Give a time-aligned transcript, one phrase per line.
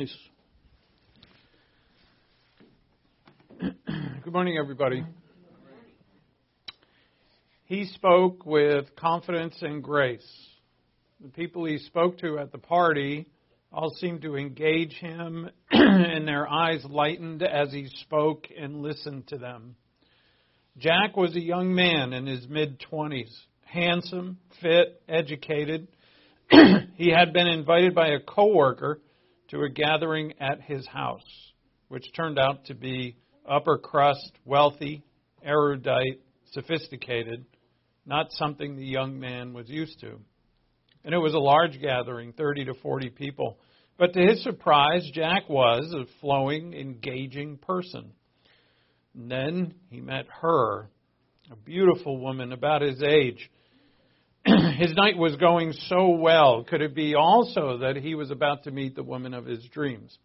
[0.00, 0.16] Nice.
[4.24, 5.04] Good morning, everybody.
[7.66, 10.26] He spoke with confidence and grace.
[11.20, 13.26] The people he spoke to at the party
[13.70, 19.36] all seemed to engage him, and their eyes lightened as he spoke and listened to
[19.36, 19.76] them.
[20.78, 23.36] Jack was a young man in his mid 20s,
[23.66, 25.88] handsome, fit, educated.
[26.94, 28.98] he had been invited by a coworker
[29.50, 31.52] to a gathering at his house,
[31.88, 33.16] which turned out to be
[33.48, 35.02] upper crust, wealthy,
[35.42, 36.20] erudite,
[36.52, 37.44] sophisticated,
[38.06, 40.18] not something the young man was used to.
[41.04, 43.58] And it was a large gathering, 30 to 40 people.
[43.98, 48.12] But to his surprise, Jack was a flowing, engaging person.
[49.14, 50.88] And then he met her,
[51.50, 53.50] a beautiful woman about his age.
[54.78, 56.64] his night was going so well.
[56.64, 60.16] Could it be also that he was about to meet the woman of his dreams?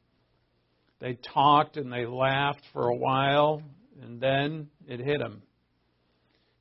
[0.99, 3.61] They talked and they laughed for a while,
[4.01, 5.41] and then it hit him.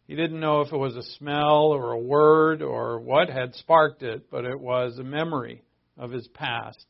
[0.07, 4.03] He didn't know if it was a smell or a word or what had sparked
[4.03, 5.63] it, but it was a memory
[5.97, 6.85] of his past.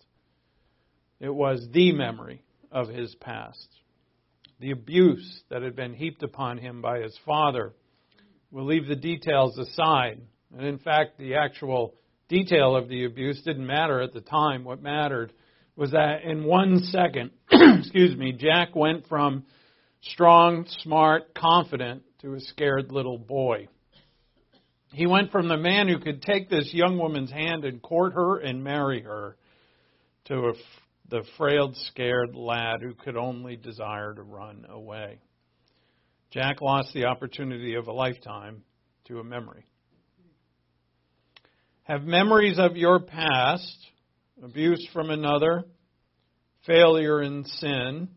[1.20, 3.68] It was the memory of his past.
[4.58, 7.74] The abuse that had been heaped upon him by his father.
[8.50, 10.20] We'll leave the details aside.
[10.56, 11.94] And in fact, the actual
[12.28, 14.64] detail of the abuse didn't matter at the time.
[14.64, 15.33] What mattered
[15.77, 19.44] was that in one second, excuse me, Jack went from
[20.00, 23.69] strong, smart, confident to a scared little boy.
[24.92, 28.39] He went from the man who could take this young woman's hand and court her
[28.39, 29.36] and marry her
[30.27, 30.52] to a,
[31.11, 35.18] the frail, scared lad who could only desire to run away.
[36.30, 38.62] Jack lost the opportunity of a lifetime
[39.07, 39.64] to a memory.
[41.84, 43.77] Have memories of your past
[44.42, 45.64] abuse from another,
[46.67, 48.08] failure in sin,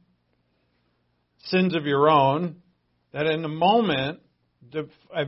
[1.48, 2.62] sins of your own,
[3.12, 4.22] that in a moment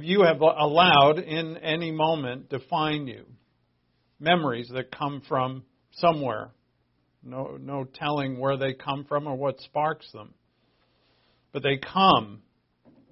[0.02, 3.26] you have allowed in any moment define you.
[4.22, 6.52] Memories that come from somewhere.
[7.22, 10.34] No, no telling where they come from or what sparks them.
[11.52, 12.42] But they come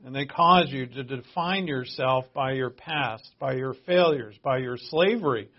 [0.05, 4.77] and they cause you to define yourself by your past, by your failures, by your
[4.77, 5.49] slavery.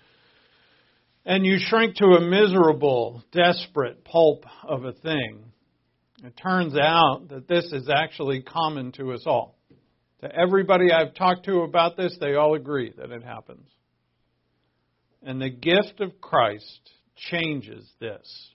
[1.24, 5.44] And you shrink to a miserable, desperate pulp of a thing.
[6.24, 9.58] It turns out that this is actually common to us all.
[10.22, 13.68] To everybody I've talked to about this, they all agree that it happens.
[15.22, 18.50] And the gift of Christ changes this.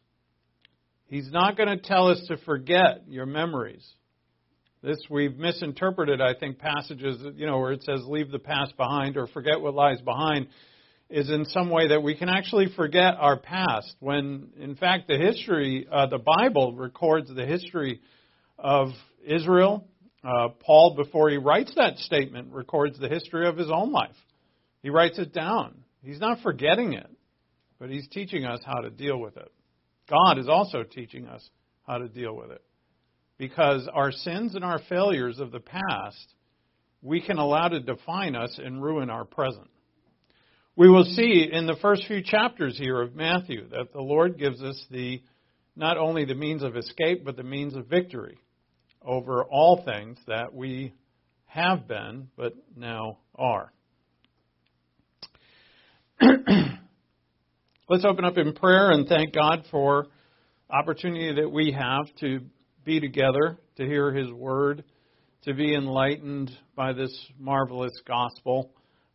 [1.05, 3.87] He's not going to tell us to forget your memories.
[4.83, 9.15] This we've misinterpreted, I think, passages, you know, where it says leave the past behind
[9.15, 10.47] or forget what lies behind
[11.09, 15.17] is in some way that we can actually forget our past when in fact the
[15.17, 18.01] history uh, the Bible records the history
[18.59, 18.89] of
[19.25, 19.87] Israel.
[20.21, 24.15] Uh, Paul before he writes that statement records the history of his own life.
[24.81, 25.77] He writes it down.
[26.03, 27.09] He's not forgetting it,
[27.79, 29.49] but he's teaching us how to deal with it.
[30.09, 31.47] God is also teaching us
[31.87, 32.61] how to deal with it
[33.37, 36.33] because our sins and our failures of the past
[37.03, 39.69] we can allow to define us and ruin our present.
[40.75, 44.63] We will see in the first few chapters here of Matthew that the Lord gives
[44.63, 45.21] us the
[45.75, 48.39] not only the means of escape but the means of victory
[49.05, 50.93] over all things that we
[51.45, 53.71] have been but now are.
[57.89, 60.07] Let's open up in prayer and thank God for
[60.69, 62.39] opportunity that we have to
[62.83, 64.83] be together to hear His Word,
[65.43, 68.71] to be enlightened by this marvelous gospel.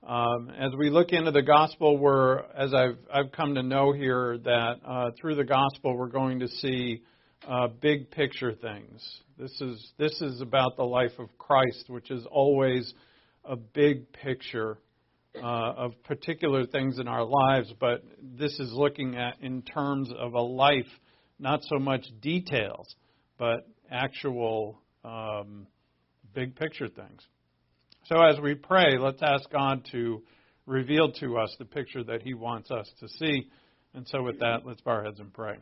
[0.06, 4.38] Um, as we look into the gospel, we're, as I've, I've come to know here,
[4.38, 7.02] that uh, through the gospel we're going to see
[7.46, 9.20] uh, big picture things.
[9.38, 12.92] This is this is about the life of Christ, which is always
[13.44, 14.78] a big picture
[15.36, 20.34] uh, of particular things in our lives, but this is looking at in terms of
[20.34, 20.88] a life,
[21.38, 22.96] not so much details
[23.38, 25.66] but actual um,
[26.34, 27.22] big picture things.
[28.06, 30.22] So as we pray, let's ask God to
[30.66, 33.48] reveal to us the picture that He wants us to see.
[33.94, 35.56] And so with that, let's bow our heads and pray.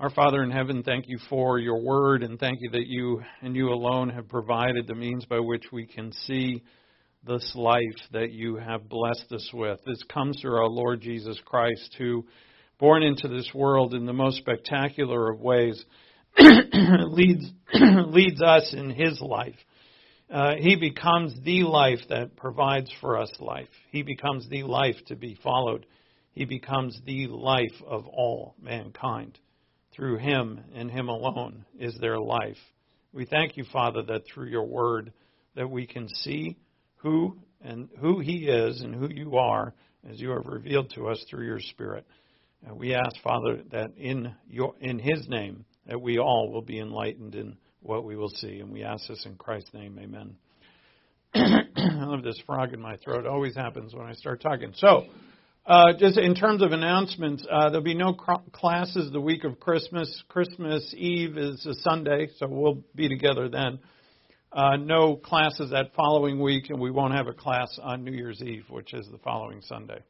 [0.00, 3.54] Our Father in heaven, thank you for your word and thank you that you and
[3.54, 6.62] you alone have provided the means by which we can see
[7.26, 9.78] this life that you have blessed us with.
[9.84, 12.24] This comes through our Lord Jesus Christ, who,
[12.78, 15.84] born into this world in the most spectacular of ways,
[16.38, 19.58] leads leads us in His life.
[20.30, 23.68] Uh, he becomes the life that provides for us life.
[23.90, 25.84] He becomes the life to be followed.
[26.32, 29.38] He becomes the life of all mankind.
[29.94, 32.56] Through Him and Him alone is their life.
[33.12, 35.12] We thank you, Father, that through your word
[35.56, 36.56] that we can see
[36.96, 39.74] who and who He is and who you are
[40.08, 42.06] as you have revealed to us through your Spirit.
[42.66, 46.78] And we ask, Father, that in your in His name that we all will be
[46.78, 48.60] enlightened in what we will see.
[48.60, 50.36] And we ask this in Christ's name, Amen.
[51.34, 53.20] I have this frog in my throat.
[53.20, 54.72] It always happens when I start talking.
[54.76, 55.04] So,
[55.66, 59.60] uh, just in terms of announcements, uh, there'll be no cr- classes the week of
[59.60, 60.22] Christmas.
[60.28, 63.78] Christmas Eve is a Sunday, so we'll be together then.
[64.52, 68.42] Uh, no classes that following week, and we won't have a class on New Year's
[68.42, 70.02] Eve, which is the following Sunday.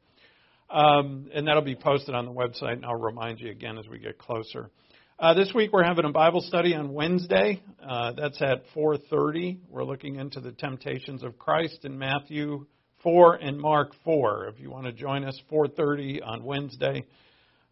[0.69, 3.99] Um, and that'll be posted on the website, and I'll remind you again as we
[3.99, 4.71] get closer.
[5.19, 7.61] Uh, this week we're having a Bible study on Wednesday.
[7.87, 9.59] Uh, that's at 4:30.
[9.69, 12.65] We're looking into the temptations of Christ in Matthew
[13.03, 14.47] 4 and Mark 4.
[14.47, 17.05] If you want to join us, 4:30 on Wednesday.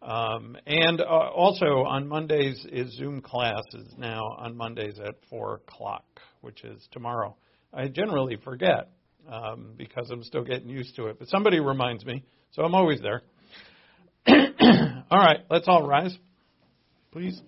[0.02, 6.04] Um, and uh, also on Mondays is Zoom classes now on Mondays at 4 o'clock,
[6.40, 7.36] which is tomorrow.
[7.72, 8.90] I generally forget
[9.30, 13.00] um, because I'm still getting used to it, but somebody reminds me, so I'm always
[13.00, 13.22] there.
[14.26, 16.16] all right, let's all rise,
[17.12, 17.40] please.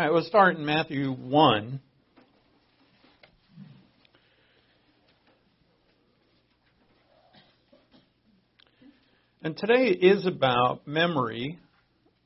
[0.00, 1.78] Right, we'll start in Matthew 1.
[9.42, 11.58] And today is about memory.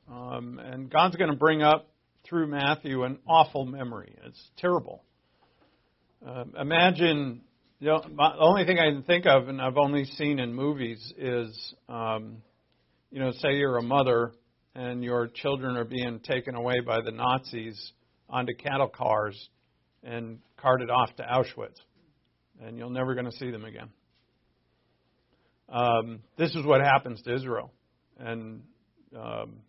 [0.09, 1.89] Um, and God's going to bring up
[2.23, 4.15] through Matthew an awful memory.
[4.25, 5.03] It's terrible.
[6.25, 7.41] Um imagine
[7.81, 11.13] you know, the only thing I can think of, and I've only seen in movies,
[11.17, 12.37] is um,
[13.11, 14.31] you know, say you're a mother
[14.75, 17.93] and your children are being taken away by the Nazis
[18.29, 19.49] onto cattle cars
[20.03, 21.79] and carted off to Auschwitz,
[22.61, 23.89] and you're never going to see them again.
[25.69, 27.71] Um, this is what happens to Israel,
[28.19, 28.61] and
[29.15, 29.61] um,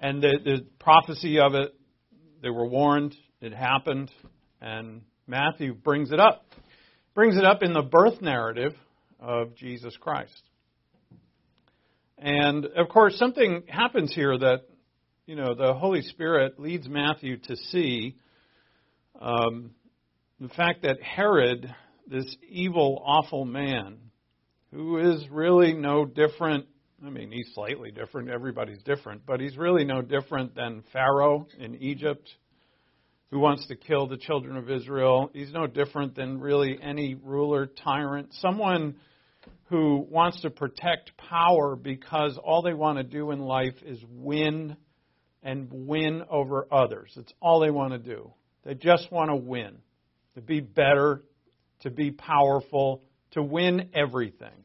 [0.00, 1.74] and the, the prophecy of it,
[2.42, 4.10] they were warned, it happened,
[4.60, 6.44] and Matthew brings it up,
[7.14, 8.74] brings it up in the birth narrative
[9.20, 10.42] of Jesus Christ.
[12.18, 14.62] And of course, something happens here that,
[15.26, 18.16] you know, the Holy Spirit leads Matthew to see
[19.20, 19.72] um,
[20.40, 21.74] the fact that Herod,
[22.06, 23.98] this evil, awful man,
[24.72, 26.66] who is really no different.
[27.04, 28.30] I mean, he's slightly different.
[28.30, 32.28] Everybody's different, but he's really no different than Pharaoh in Egypt,
[33.30, 35.30] who wants to kill the children of Israel.
[35.34, 38.96] He's no different than really any ruler, tyrant, someone
[39.64, 44.76] who wants to protect power because all they want to do in life is win
[45.42, 47.12] and win over others.
[47.16, 48.32] It's all they want to do.
[48.64, 49.78] They just want to win,
[50.34, 51.22] to be better,
[51.80, 54.64] to be powerful, to win everything.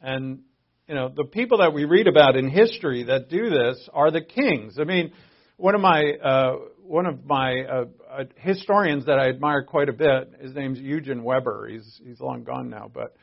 [0.00, 0.40] And
[0.88, 4.20] you know, the people that we read about in history that do this are the
[4.20, 4.78] kings.
[4.80, 5.12] I mean,
[5.56, 9.92] one of my uh, one of my uh, uh, historians that I admire quite a
[9.92, 10.32] bit.
[10.40, 11.68] His name's Eugen Weber.
[11.68, 13.16] He's he's long gone now, but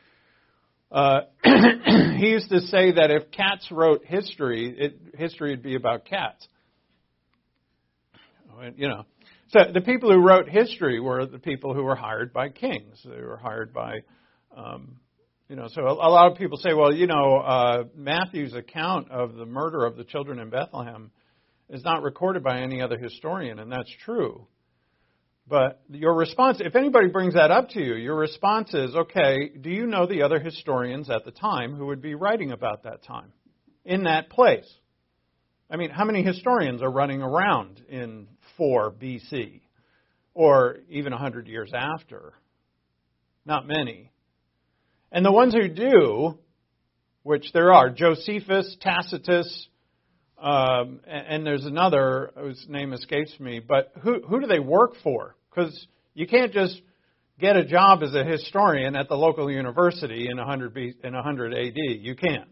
[0.94, 6.04] uh, he used to say that if cats wrote history, it, history would be about
[6.04, 6.46] cats.
[8.76, 9.04] You know,
[9.48, 13.00] so the people who wrote history were the people who were hired by kings.
[13.04, 14.02] They were hired by,
[14.56, 15.00] um,
[15.48, 15.66] you know.
[15.72, 19.46] So a, a lot of people say, well, you know, uh, Matthew's account of the
[19.46, 21.10] murder of the children in Bethlehem
[21.68, 24.46] is not recorded by any other historian, and that's true.
[25.46, 29.68] But your response, if anybody brings that up to you, your response is, okay, do
[29.68, 33.32] you know the other historians at the time who would be writing about that time
[33.84, 34.70] in that place?
[35.70, 39.60] I mean, how many historians are running around in 4 BC
[40.32, 42.32] or even 100 years after?
[43.44, 44.10] Not many.
[45.12, 46.38] And the ones who do,
[47.22, 49.68] which there are, Josephus, Tacitus,
[50.44, 54.92] um, and, and there's another whose name escapes me, but who, who do they work
[55.02, 55.36] for?
[55.48, 56.82] Because you can't just
[57.40, 61.54] get a job as a historian at the local university in 100, B, in 100
[61.54, 61.76] AD.
[61.76, 62.50] You can't.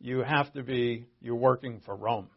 [0.00, 2.28] You have to be, you're working for Rome.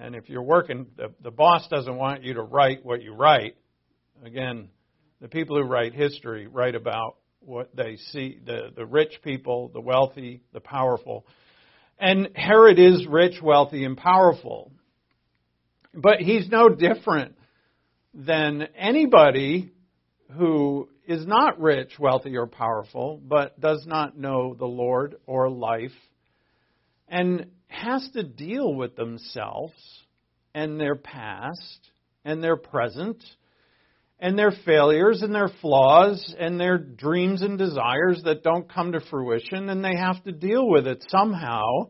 [0.00, 3.54] And if you're working, the, the boss doesn't want you to write what you write.
[4.24, 4.68] Again,
[5.20, 9.80] the people who write history write about what they see the, the rich people, the
[9.80, 11.24] wealthy, the powerful.
[11.98, 14.70] And Herod is rich, wealthy, and powerful.
[15.94, 17.34] But he's no different
[18.14, 19.72] than anybody
[20.36, 25.94] who is not rich, wealthy, or powerful, but does not know the Lord or life.
[27.08, 29.74] And has to deal with themselves
[30.54, 31.90] and their past
[32.24, 33.22] and their present
[34.20, 39.00] and their failures and their flaws and their dreams and desires that don't come to
[39.00, 41.88] fruition, and they have to deal with it somehow.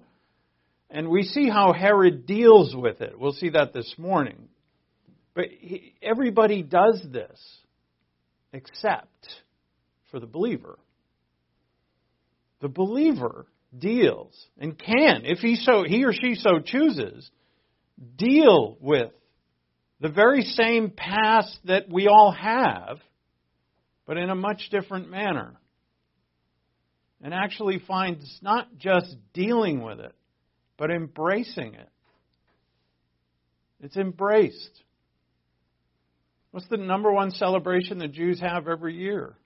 [0.90, 3.18] And we see how Herod deals with it.
[3.18, 4.48] We'll see that this morning.
[5.34, 7.38] But he, everybody does this
[8.52, 9.28] except
[10.10, 10.78] for the believer.
[12.60, 17.30] The believer deals and can, if he so he or she so chooses,
[18.16, 19.12] deal with
[20.00, 22.98] the very same past that we all have,
[24.06, 25.54] but in a much different manner.
[27.20, 30.14] And actually finds not just dealing with it,
[30.76, 31.88] but embracing it.
[33.80, 34.82] It's embraced.
[36.52, 39.36] What's the number one celebration the Jews have every year?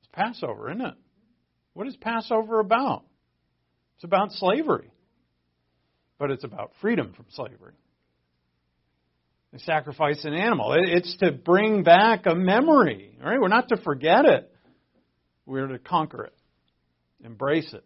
[0.00, 0.94] It's Passover, isn't it?
[1.74, 3.04] What is Passover about?
[3.96, 4.90] It's about slavery.
[6.18, 7.74] But it's about freedom from slavery.
[9.52, 10.74] They sacrifice an animal.
[10.76, 13.16] It's to bring back a memory.
[13.22, 13.40] Right?
[13.40, 14.52] We're not to forget it.
[15.46, 16.34] We're to conquer it,
[17.24, 17.82] embrace it.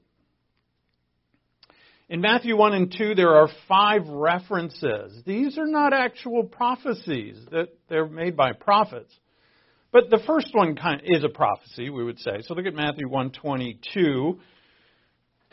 [2.09, 5.23] In Matthew 1 and 2, there are five references.
[5.25, 9.15] These are not actual prophecies, that they're made by prophets.
[9.93, 12.41] But the first one kind of is a prophecy, we would say.
[12.43, 14.39] So look at Matthew 1:22.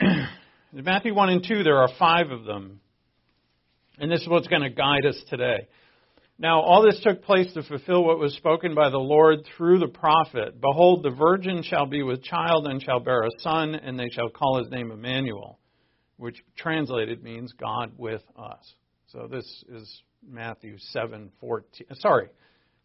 [0.00, 0.28] in
[0.72, 2.80] Matthew 1 and 2, there are five of them.
[3.98, 5.68] And this is what's going to guide us today.
[6.40, 9.88] Now, all this took place to fulfill what was spoken by the Lord through the
[9.88, 10.58] prophet.
[10.58, 14.30] Behold, the virgin shall be with child and shall bear a son, and they shall
[14.30, 15.58] call his name Emmanuel,
[16.16, 18.74] which translated means God with us.
[19.08, 21.94] So this is Matthew 7:14.
[21.96, 22.30] Sorry,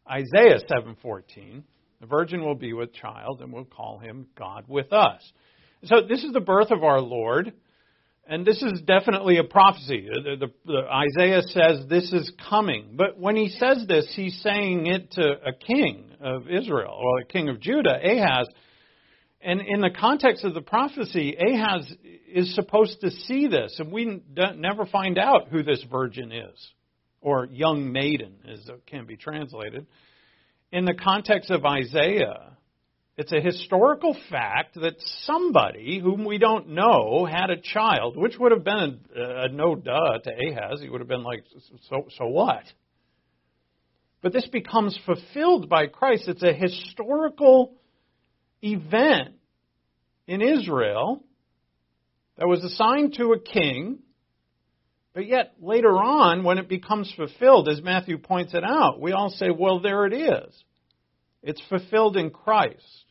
[0.06, 1.64] Isaiah 7:14.
[2.02, 5.32] The virgin will be with child, and we'll call him God with us.
[5.86, 7.54] So this is the birth of our Lord.
[8.28, 10.08] And this is definitely a prophecy.
[10.12, 12.96] The, the, the, Isaiah says this is coming.
[12.96, 17.26] But when he says this, he's saying it to a king of Israel, or a
[17.26, 18.48] king of Judah, Ahaz.
[19.42, 21.92] And in the context of the prophecy, Ahaz
[22.28, 23.76] is supposed to see this.
[23.78, 24.24] And we
[24.56, 26.72] never find out who this virgin is,
[27.22, 29.86] or young maiden, as it can be translated.
[30.72, 32.58] In the context of Isaiah,
[33.18, 38.52] it's a historical fact that somebody whom we don't know had a child, which would
[38.52, 40.82] have been a, a no duh to Ahaz.
[40.82, 41.46] He would have been like,
[41.90, 42.64] so, so what?
[44.22, 46.28] But this becomes fulfilled by Christ.
[46.28, 47.76] It's a historical
[48.62, 49.36] event
[50.28, 51.24] in Israel
[52.38, 54.00] that was assigned to a king,
[55.14, 59.30] but yet later on, when it becomes fulfilled, as Matthew points it out, we all
[59.30, 60.64] say, well, there it is.
[61.42, 63.05] It's fulfilled in Christ.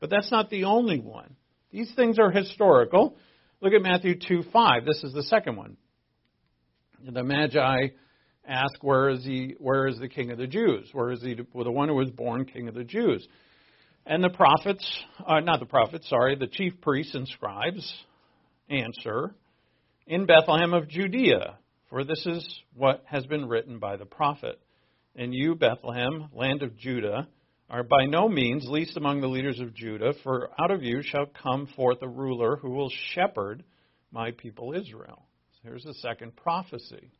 [0.00, 1.36] But that's not the only one.
[1.70, 3.16] These things are historical.
[3.60, 4.84] Look at Matthew 2 5.
[4.84, 5.76] This is the second one.
[7.04, 7.88] The Magi
[8.46, 10.88] ask, Where is he where is the king of the Jews?
[10.92, 13.26] Where is he the one who was born king of the Jews?
[14.06, 17.92] And the prophets, uh, not the prophets, sorry, the chief priests and scribes
[18.70, 19.34] answer,
[20.06, 21.58] In Bethlehem of Judea,
[21.90, 24.58] for this is what has been written by the prophet.
[25.14, 27.28] And you, Bethlehem, land of Judah,
[27.70, 31.26] are by no means least among the leaders of Judah, for out of you shall
[31.42, 33.62] come forth a ruler who will shepherd
[34.10, 35.26] my people Israel.
[35.52, 37.10] So here's the second prophecy.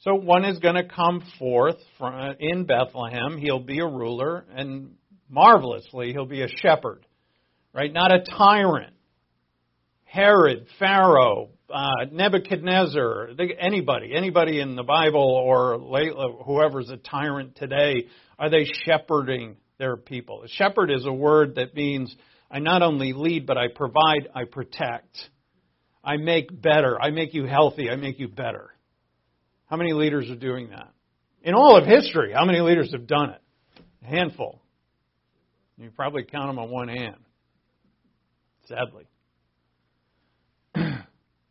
[0.00, 3.38] So one is going to come forth from, in Bethlehem.
[3.38, 4.94] He'll be a ruler, and
[5.28, 7.04] marvelously, he'll be a shepherd,
[7.74, 7.92] right?
[7.92, 8.94] Not a tyrant.
[10.04, 15.78] Herod, Pharaoh, uh, Nebuchadnezzar, anybody, anybody in the Bible or
[16.44, 18.06] whoever's a tyrant today
[18.38, 20.42] are they shepherding their people?
[20.42, 22.14] A shepherd is a word that means
[22.50, 25.16] I not only lead, but I provide, I protect.
[26.04, 27.00] I make better.
[27.00, 27.90] I make you healthy.
[27.90, 28.70] I make you better.
[29.66, 30.92] How many leaders are doing that?
[31.42, 33.40] In all of history, how many leaders have done it?
[34.04, 34.62] A handful.
[35.76, 37.16] You probably count them on one hand,
[38.66, 39.06] sadly.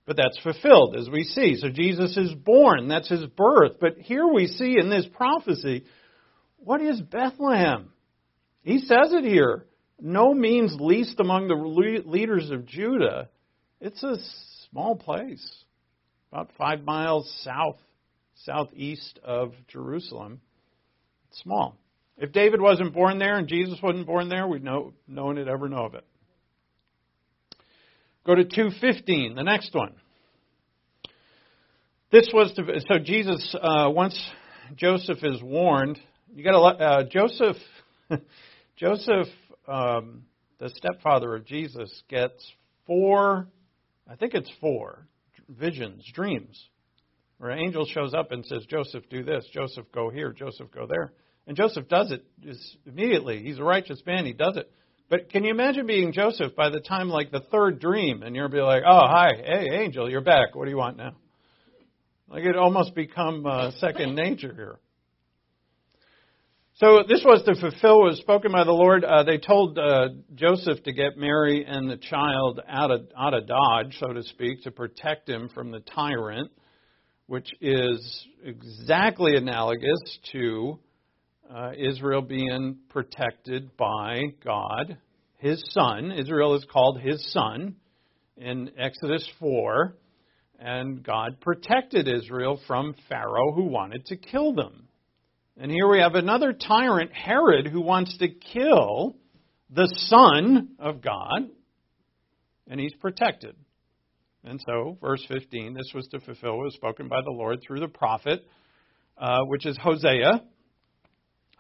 [0.06, 1.56] But that's fulfilled, as we see.
[1.58, 2.88] So Jesus is born.
[2.88, 3.74] That's his birth.
[3.80, 5.86] But here we see in this prophecy
[6.58, 7.92] what is Bethlehem?
[8.64, 9.66] He says it here.
[10.00, 13.30] No means least among the leaders of Judah.
[13.80, 14.18] It's a
[14.70, 15.64] small place,
[16.32, 17.78] about five miles south,
[18.44, 20.42] southeast of Jerusalem.
[21.30, 21.78] It's small.
[22.18, 25.48] If David wasn't born there and Jesus wasn't born there, we'd know, no one would
[25.48, 26.06] ever know of it.
[28.26, 29.94] Go to 215, the next one.
[32.12, 34.20] This was to, so Jesus, uh, once
[34.76, 36.00] Joseph is warned
[36.36, 37.56] you got a uh, Joseph.
[38.76, 39.28] Joseph,
[39.70, 40.24] um,
[40.60, 42.46] the stepfather of Jesus, gets
[42.86, 43.48] four.
[44.06, 45.08] I think it's four
[45.48, 46.62] visions, dreams,
[47.38, 50.86] where an angel shows up and says, Joseph, do this, Joseph, go here, Joseph, go
[50.86, 51.14] there.
[51.48, 53.42] And Joseph does it just immediately.
[53.42, 54.70] He's a righteous man, he does it.
[55.10, 58.50] But can you imagine being Joseph by the time like the third dream and you're
[58.50, 60.56] be like, oh hi, hey angel, you're back.
[60.56, 61.16] What do you want now?
[62.28, 64.80] Like it almost become uh, second nature here.
[66.78, 69.06] So this was to fulfill what was spoken by the Lord.
[69.06, 73.48] Uh, they told uh, Joseph to get Mary and the child out of out of
[73.48, 76.52] Dodge, so to speak, to protect him from the tyrant,
[77.28, 80.80] which is exactly analogous to
[81.54, 84.98] uh, Israel being protected by God,
[85.38, 86.12] His Son.
[86.12, 87.76] Israel is called His Son
[88.38, 89.96] in Exodus four,
[90.60, 94.88] and God protected Israel from Pharaoh who wanted to kill them.
[95.58, 99.16] And here we have another tyrant, Herod, who wants to kill
[99.70, 101.50] the Son of God,
[102.68, 103.56] and he's protected.
[104.44, 107.80] And so, verse 15, this was to fulfill what was spoken by the Lord through
[107.80, 108.46] the prophet,
[109.18, 110.44] uh, which is Hosea.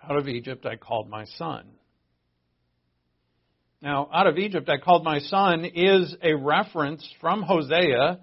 [0.08, 1.65] Out of Egypt I called my son.
[3.82, 8.20] Now, out of Egypt I called my son is a reference from Hosea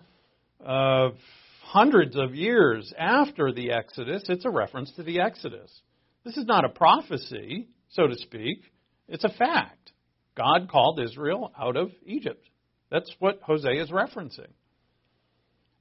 [0.60, 1.12] of
[1.62, 5.70] hundreds of years after the Exodus, it's a reference to the Exodus.
[6.24, 8.62] This is not a prophecy, so to speak.
[9.08, 9.92] It's a fact.
[10.36, 12.44] God called Israel out of Egypt.
[12.90, 14.50] That's what Hosea is referencing.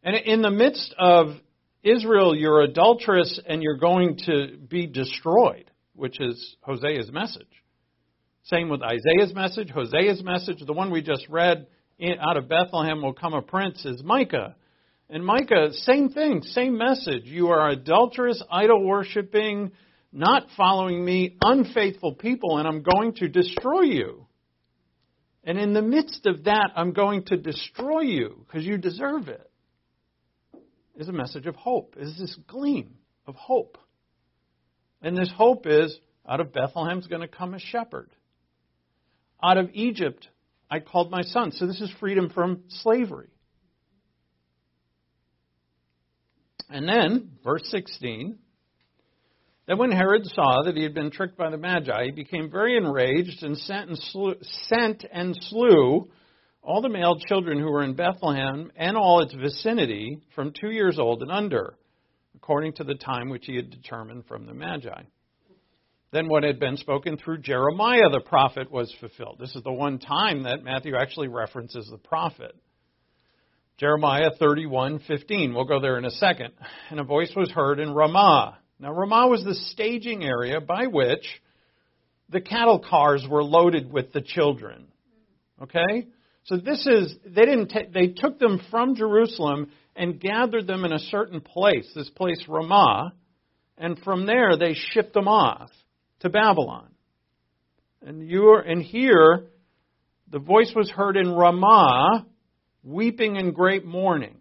[0.03, 1.35] And in the midst of
[1.83, 7.47] Israel, you're adulterous and you're going to be destroyed, which is Hosea's message.
[8.43, 10.57] Same with Isaiah's message, Hosea's message.
[10.65, 11.67] The one we just read
[12.19, 14.55] out of Bethlehem will come a prince is Micah.
[15.09, 17.25] And Micah, same thing, same message.
[17.25, 19.71] You are adulterous, idol worshiping,
[20.11, 24.25] not following me, unfaithful people, and I'm going to destroy you.
[25.43, 29.49] And in the midst of that, I'm going to destroy you because you deserve it.
[30.95, 31.95] Is a message of hope.
[31.99, 33.77] Is this gleam of hope.
[35.01, 38.09] And this hope is out of Bethlehem's going to come a shepherd.
[39.43, 40.27] Out of Egypt,
[40.69, 41.51] I called my son.
[41.51, 43.29] So this is freedom from slavery.
[46.69, 48.37] And then, verse 16,
[49.67, 52.77] then when Herod saw that he had been tricked by the Magi, he became very
[52.77, 54.35] enraged and sent and slew,
[54.67, 56.09] sent and slew
[56.63, 60.99] all the male children who were in Bethlehem and all its vicinity from two years
[60.99, 61.75] old and under,
[62.41, 65.03] according to the time which he had determined from the Magi.
[66.11, 69.37] Then what had been spoken through Jeremiah the prophet was fulfilled.
[69.39, 72.55] This is the one time that Matthew actually references the prophet.
[73.77, 75.53] Jeremiah 31:15.
[75.53, 76.53] We'll go there in a second.
[76.89, 78.57] And a voice was heard in Ramah.
[78.79, 81.25] Now Ramah was the staging area by which
[82.29, 84.87] the cattle cars were loaded with the children.
[85.61, 86.07] Okay?
[86.45, 90.93] So this is they didn't ta- they took them from Jerusalem and gathered them in
[90.93, 93.13] a certain place, this place Ramah,
[93.77, 95.69] and from there they shipped them off
[96.21, 96.87] to Babylon.
[98.01, 99.47] And you are, and here
[100.29, 102.25] the voice was heard in Ramah
[102.83, 104.37] weeping in great mourning.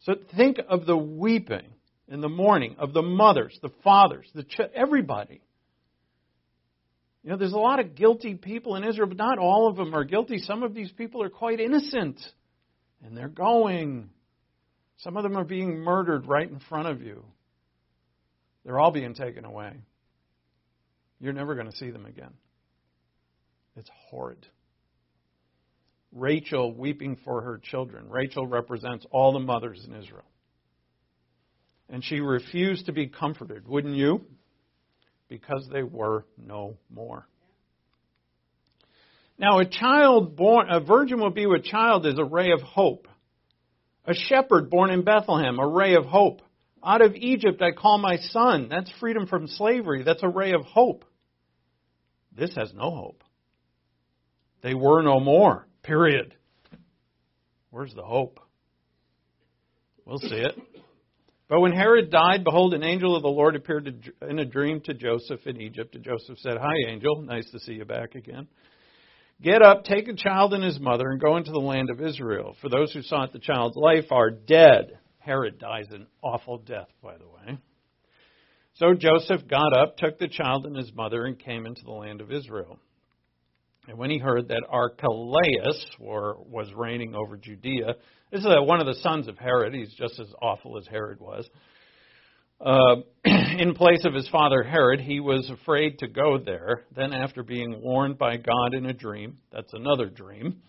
[0.00, 1.66] So think of the weeping
[2.08, 5.40] in the mourning of the mothers, the fathers, the ch- everybody.
[7.22, 9.94] You know, there's a lot of guilty people in Israel, but not all of them
[9.94, 10.38] are guilty.
[10.38, 12.18] Some of these people are quite innocent,
[13.04, 14.10] and they're going.
[15.02, 17.24] Some of them are being murdered right in front of you.
[18.64, 19.72] They're all being taken away.
[21.20, 22.32] You're never going to see them again.
[23.76, 24.46] It's horrid.
[26.12, 28.10] Rachel weeping for her children.
[28.10, 30.24] Rachel represents all the mothers in Israel.
[31.88, 34.24] And she refused to be comforted, wouldn't you?
[35.28, 37.26] Because they were no more.
[39.38, 43.08] Now, a child born, a virgin will be with child is a ray of hope.
[44.10, 46.42] A shepherd born in Bethlehem, a ray of hope.
[46.84, 48.66] Out of Egypt I call my son.
[48.68, 50.02] That's freedom from slavery.
[50.02, 51.04] That's a ray of hope.
[52.36, 53.22] This has no hope.
[54.64, 55.68] They were no more.
[55.84, 56.34] Period.
[57.70, 58.40] Where's the hope?
[60.04, 60.58] We'll see it.
[61.48, 64.94] But when Herod died, behold, an angel of the Lord appeared in a dream to
[64.94, 65.94] Joseph in Egypt.
[65.94, 67.22] And Joseph said, Hi, angel.
[67.22, 68.48] Nice to see you back again.
[69.42, 72.56] Get up, take a child and his mother, and go into the land of Israel.
[72.60, 74.98] For those who sought the child's life are dead.
[75.18, 77.58] Herod dies an awful death, by the way.
[78.74, 82.20] So Joseph got up, took the child and his mother, and came into the land
[82.20, 82.78] of Israel.
[83.88, 87.94] And when he heard that Archelaus was reigning over Judea,
[88.30, 89.74] this is one of the sons of Herod.
[89.74, 91.48] He's just as awful as Herod was.
[92.60, 96.84] Uh, in place of his father Herod, he was afraid to go there.
[96.94, 100.60] Then, after being warned by God in a dream, that's another dream,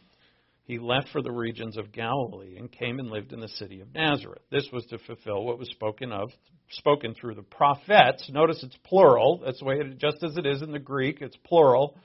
[0.64, 3.94] he left for the regions of Galilee and came and lived in the city of
[3.94, 4.44] Nazareth.
[4.52, 6.30] This was to fulfill what was spoken of,
[6.70, 8.30] spoken through the prophets.
[8.32, 9.42] Notice it's plural.
[9.44, 11.98] That's the way it, just as it is in the Greek, it's plural.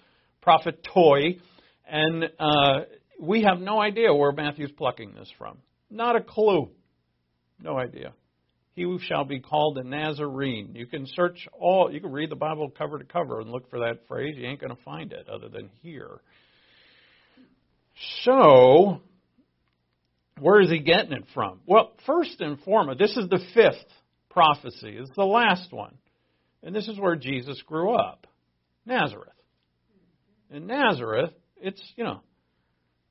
[0.44, 1.38] Prophetoi.
[1.88, 2.80] And uh,
[3.20, 5.58] we have no idea where Matthew's plucking this from.
[5.88, 6.70] Not a clue.
[7.60, 8.14] No idea.
[8.76, 10.74] He shall be called a Nazarene.
[10.74, 13.78] You can search all, you can read the Bible cover to cover and look for
[13.78, 14.36] that phrase.
[14.36, 16.20] You ain't going to find it other than here.
[18.24, 19.00] So,
[20.38, 21.60] where is he getting it from?
[21.64, 23.90] Well, first and foremost, this is the fifth
[24.28, 24.98] prophecy.
[24.98, 25.94] It's the last one.
[26.62, 28.26] And this is where Jesus grew up
[28.84, 29.30] Nazareth.
[30.50, 32.20] In Nazareth, it's, you know,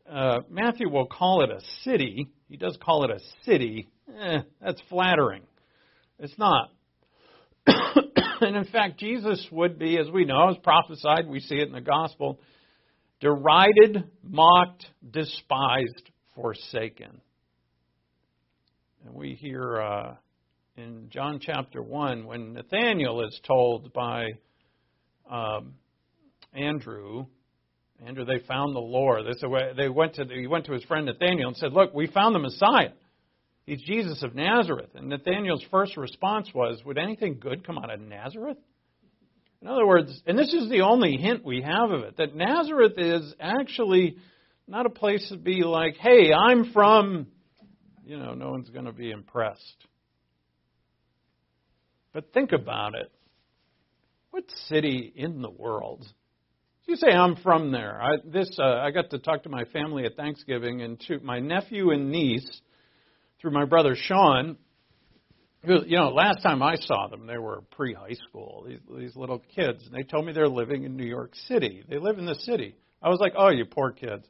[0.08, 2.28] uh, Matthew will call it a city.
[2.50, 3.90] He does call it a city.
[4.22, 5.42] Eh, that's flattering.
[6.20, 6.72] It's not.
[7.68, 11.74] and in fact, Jesus would be, as we know, as prophesied, we see it in
[11.74, 12.40] the gospel,
[13.20, 17.22] derided, mocked, despised, forsaken.
[19.06, 20.16] And we hear uh,
[20.78, 24.26] in John chapter 1 when Nathanael is told by
[25.30, 25.74] um,
[26.54, 27.26] Andrew,
[28.06, 29.26] Andrew, they found the Lord.
[29.26, 32.08] They, said, they went to, he went to his friend Nathanael and said, Look, we
[32.08, 32.92] found the Messiah.
[33.66, 34.92] He's Jesus of Nazareth.
[34.96, 38.58] And Nathanael's first response was, Would anything good come out of Nazareth?
[39.62, 42.94] In other words, and this is the only hint we have of it, that Nazareth
[42.98, 44.18] is actually
[44.68, 47.28] not a place to be like, hey, I'm from,
[48.06, 49.88] you know, no one's going to be impressed.
[52.14, 53.12] But think about it.
[54.32, 56.06] What city in the world?
[56.88, 58.00] You say I'm from there.
[58.00, 61.40] I, this uh, I got to talk to my family at Thanksgiving, and to my
[61.40, 62.62] nephew and niece,
[63.42, 64.58] through my brother Sean,
[65.68, 68.66] you know, last time I saw them, they were pre-high school.
[68.68, 71.84] These these little kids, and they told me they're living in New York City.
[71.90, 72.76] They live in the city.
[73.02, 74.26] I was like, oh, you poor kids.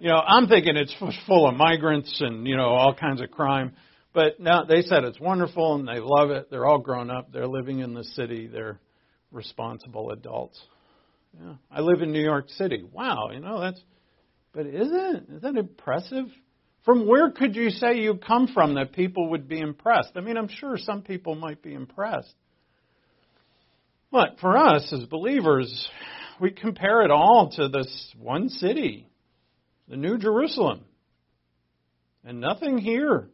[0.00, 0.94] You know, I'm thinking it's
[1.26, 3.74] full of migrants and you know all kinds of crime.
[4.12, 6.50] But now they said it's wonderful and they love it.
[6.50, 7.32] They're all grown up.
[7.32, 8.46] They're living in the city.
[8.46, 8.78] They're
[9.32, 10.60] responsible adults.
[11.38, 12.84] Yeah, I live in New York City.
[12.90, 13.80] Wow, you know that's.
[14.52, 16.26] But isn't is that impressive?
[16.84, 20.12] From where could you say you come from that people would be impressed?
[20.16, 22.34] I mean, I'm sure some people might be impressed.
[24.12, 25.88] But for us as believers,
[26.40, 29.08] we compare it all to this one city,
[29.88, 30.84] the New Jerusalem,
[32.22, 33.28] and nothing here.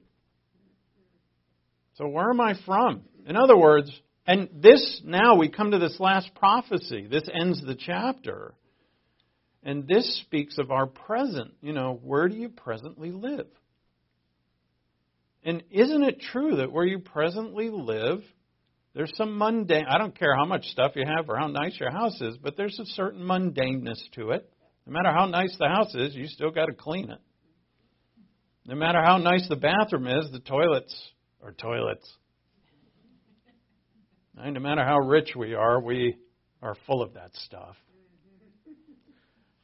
[1.94, 3.02] So where am I from?
[3.26, 3.90] In other words,
[4.26, 7.08] and this now we come to this last prophecy.
[7.10, 8.54] This ends the chapter.
[9.62, 11.54] And this speaks of our present.
[11.60, 13.46] You know, where do you presently live?
[15.42, 18.20] And isn't it true that where you presently live,
[18.94, 21.90] there's some mundane, I don't care how much stuff you have or how nice your
[21.90, 24.50] house is, but there's a certain mundaneness to it.
[24.86, 27.20] No matter how nice the house is, you still got to clean it.
[28.66, 30.94] No matter how nice the bathroom is, the toilets
[31.42, 32.08] are toilets.
[34.36, 36.16] And no matter how rich we are, we
[36.62, 37.76] are full of that stuff.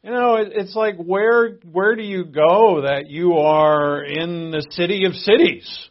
[0.07, 5.05] You know, it's like where where do you go that you are in the city
[5.05, 5.88] of cities?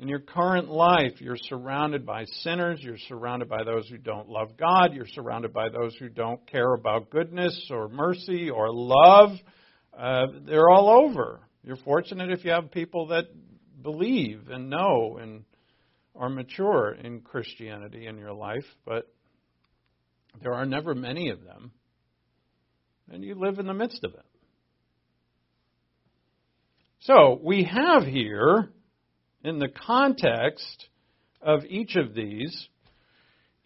[0.00, 4.56] In your current life, you're surrounded by sinners, you're surrounded by those who don't love
[4.56, 9.30] God, you're surrounded by those who don't care about goodness or mercy or love.
[9.96, 11.42] Uh, they're all over.
[11.62, 13.26] You're fortunate if you have people that
[13.84, 15.44] believe and know and
[16.16, 19.06] are mature in Christianity in your life, but
[20.42, 21.70] there are never many of them
[23.10, 24.24] and you live in the midst of it.
[27.00, 28.70] So, we have here,
[29.42, 30.88] in the context
[31.42, 32.68] of each of these,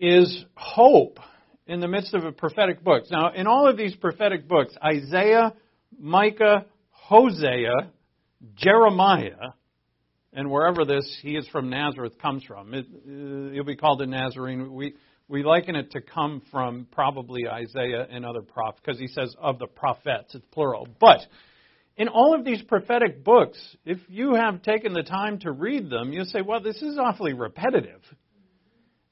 [0.01, 1.19] is hope
[1.67, 3.05] in the midst of a prophetic book.
[3.11, 5.55] Now, in all of these prophetic books, Isaiah,
[5.99, 7.91] Micah, Hosea,
[8.57, 9.53] Jeremiah,
[10.33, 14.07] and wherever this he is from Nazareth comes from, it, uh, he'll be called a
[14.07, 14.73] Nazarene.
[14.73, 14.95] We,
[15.29, 19.59] we liken it to come from probably Isaiah and other prophets, because he says of
[19.59, 20.89] the prophets, it's plural.
[20.99, 21.21] But
[21.97, 26.13] in all of these prophetic books, if you have taken the time to read them,
[26.13, 28.01] you'll say, well, this is awfully repetitive.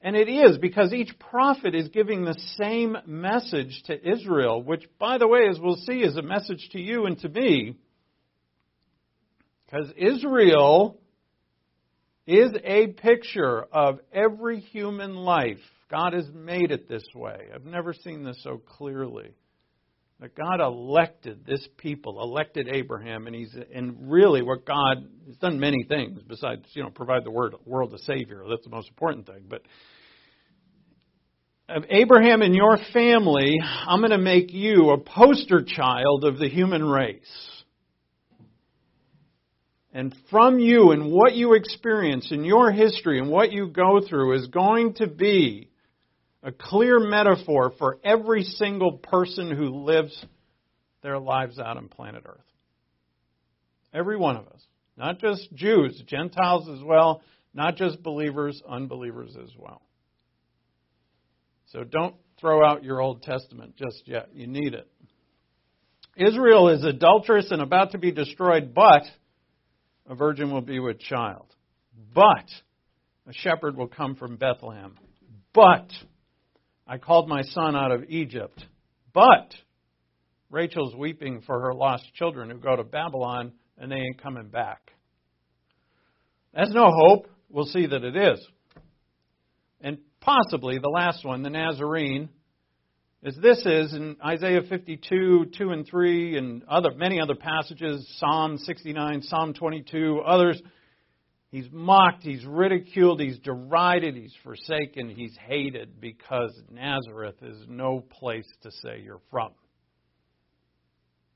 [0.01, 5.17] And it is because each prophet is giving the same message to Israel, which, by
[5.17, 7.75] the way, as we'll see, is a message to you and to me.
[9.65, 10.97] Because Israel
[12.25, 15.57] is a picture of every human life
[15.89, 17.47] God has made it this way.
[17.53, 19.31] I've never seen this so clearly.
[20.19, 25.59] That God elected this people, elected Abraham, and he's and really what God has done
[25.59, 28.43] many things besides you know provide the word, world a savior.
[28.49, 29.43] That's the most important thing.
[29.47, 29.61] But
[31.69, 36.49] of Abraham and your family, I'm going to make you a poster child of the
[36.49, 37.21] human race.
[39.93, 44.35] And from you and what you experience in your history and what you go through
[44.37, 45.66] is going to be
[46.47, 50.25] a clear metaphor for every single person who lives
[51.03, 52.39] their lives out on planet Earth.
[53.93, 54.65] Every one of us.
[54.95, 57.21] Not just Jews, Gentiles as well,
[57.53, 59.81] not just believers, unbelievers as well.
[61.73, 64.29] So don't throw out your Old Testament just yet.
[64.33, 64.89] You need it.
[66.15, 69.03] Israel is adulterous and about to be destroyed, but
[70.09, 71.53] a virgin will be with child.
[72.15, 72.47] But
[73.27, 74.97] a shepherd will come from Bethlehem.
[75.53, 75.91] But
[76.87, 78.63] I called my son out of Egypt.
[79.13, 79.53] But
[80.49, 84.91] Rachel's weeping for her lost children who go to Babylon and they ain't coming back.
[86.53, 87.27] That's no hope.
[87.49, 88.45] We'll see that it is.
[89.81, 92.29] And possibly the last one, the Nazarene,
[93.23, 98.57] as this is in Isaiah 52, 2 and 3, and other, many other passages, Psalm
[98.57, 100.61] 69, Psalm 22, others.
[101.49, 108.47] He's mocked, he's ridiculed, he's derided, he's forsaken, he's hated because Nazareth is no place
[108.63, 109.51] to say you're from.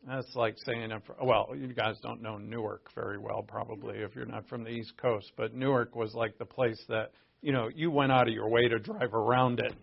[0.05, 0.91] That's like saying,
[1.23, 4.93] well, you guys don't know Newark very well, probably, if you're not from the East
[4.97, 8.49] Coast, but Newark was like the place that, you know, you went out of your
[8.49, 9.73] way to drive around it.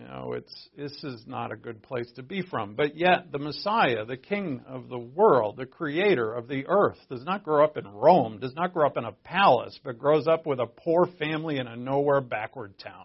[0.00, 2.74] You know, it's this is not a good place to be from.
[2.74, 7.22] But yet the Messiah, the King of the world, the creator of the earth, does
[7.22, 10.46] not grow up in Rome, does not grow up in a palace, but grows up
[10.46, 13.04] with a poor family in a nowhere backward town.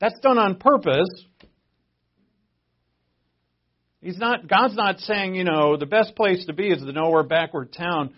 [0.00, 1.08] That's done on purpose.
[4.00, 7.24] He's not God's not saying, you know, the best place to be is the nowhere
[7.24, 8.14] backward town.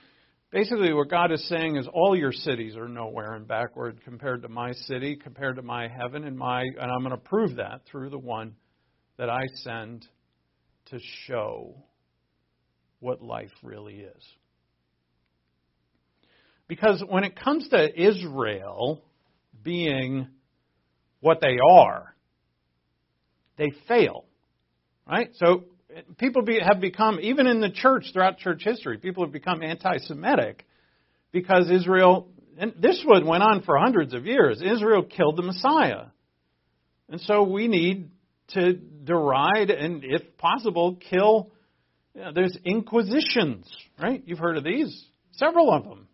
[0.51, 4.49] Basically, what God is saying is all your cities are nowhere and backward compared to
[4.49, 8.11] my city, compared to my heaven and my, and I'm going to prove that through
[8.11, 8.57] the one
[9.17, 10.07] that I send
[10.87, 11.77] to show
[12.99, 14.25] what life really is.
[16.67, 19.05] Because when it comes to Israel
[19.63, 20.29] being
[21.21, 22.15] what they are,
[23.57, 24.25] they fail.
[25.07, 25.31] Right?
[25.35, 25.65] So
[26.19, 29.99] people be, have become, even in the church, throughout church history, people have become anti
[29.99, 30.65] Semitic
[31.33, 32.29] because Israel,
[32.59, 36.07] and this one went on for hundreds of years, Israel killed the Messiah.
[37.09, 38.11] And so we need
[38.51, 41.51] to deride and, if possible, kill.
[42.15, 43.69] You know, there's inquisitions,
[44.01, 44.23] right?
[44.27, 46.09] You've heard of these, several of them.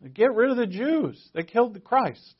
[0.00, 1.20] They get rid of the Jews.
[1.34, 2.34] They killed the Christ.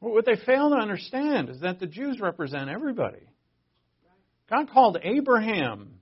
[0.00, 3.29] What they fail to understand is that the Jews represent everybody.
[4.50, 6.00] God called Abraham,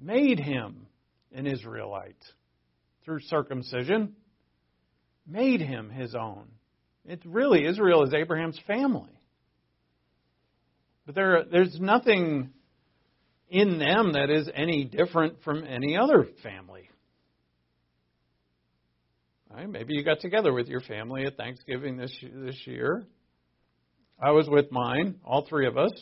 [0.00, 0.86] made him
[1.32, 2.22] an Israelite
[3.04, 4.16] through circumcision,
[5.26, 6.48] made him his own.
[7.04, 9.10] It's really, Israel is Abraham's family.
[11.06, 12.50] But there, there's nothing
[13.48, 16.88] in them that is any different from any other family.
[19.52, 19.68] Right?
[19.68, 23.04] Maybe you got together with your family at Thanksgiving this this year.
[24.22, 25.92] I was with mine, all three of us.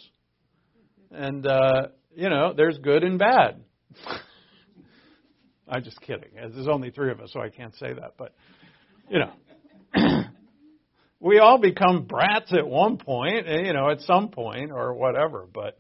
[1.11, 3.63] And, uh, you know, there's good and bad.
[5.69, 6.31] I'm just kidding.
[6.35, 8.15] There's only three of us, so I can't say that.
[8.17, 8.35] But,
[9.11, 9.33] you know,
[11.21, 15.47] we all become brats at one point, eh, you know, at some point or whatever.
[15.53, 15.79] But,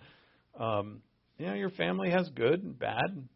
[0.59, 1.01] um,
[1.39, 3.26] you know, your family has good and bad,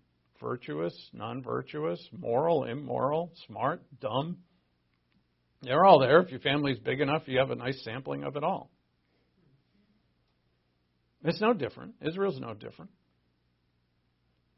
[0.40, 4.38] virtuous, non virtuous, moral, immoral, smart, dumb.
[5.62, 6.20] They're all there.
[6.20, 8.71] If your family's big enough, you have a nice sampling of it all.
[11.24, 11.94] It's no different.
[12.00, 12.90] Israel's no different.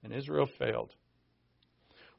[0.03, 0.93] And Israel failed.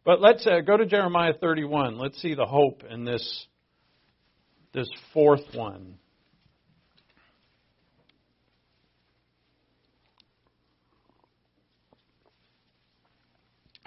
[0.04, 1.98] But let's uh, go to Jeremiah 31.
[1.98, 3.48] Let's see the hope in this,
[4.74, 5.96] this fourth one.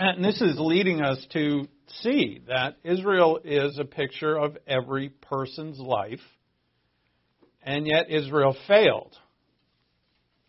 [0.01, 1.67] And this is leading us to
[2.03, 6.21] see that Israel is a picture of every person's life,
[7.63, 9.17] and yet Israel failed.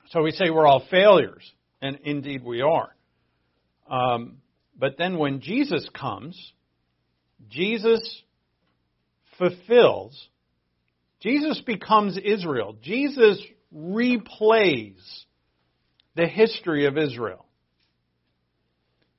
[0.09, 1.49] So we say we're all failures,
[1.81, 2.95] and indeed we are.
[3.89, 4.37] Um,
[4.77, 6.35] but then when Jesus comes,
[7.47, 8.23] Jesus
[9.37, 10.29] fulfills,
[11.21, 12.75] Jesus becomes Israel.
[12.81, 13.39] Jesus
[13.75, 14.97] replays
[16.15, 17.45] the history of Israel.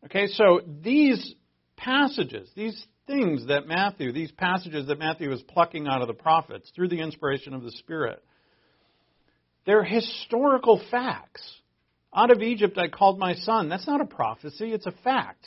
[0.07, 1.35] Okay, so these
[1.77, 6.71] passages, these things that Matthew, these passages that Matthew is plucking out of the prophets
[6.75, 8.23] through the inspiration of the Spirit,
[9.67, 11.43] they're historical facts.
[12.15, 13.69] Out of Egypt I called my son.
[13.69, 15.47] That's not a prophecy, it's a fact.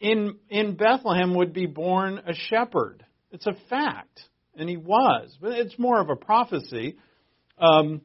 [0.00, 3.04] In, in Bethlehem would be born a shepherd.
[3.32, 4.20] It's a fact,
[4.56, 6.96] and he was, but it's more of a prophecy.
[7.58, 8.00] Um,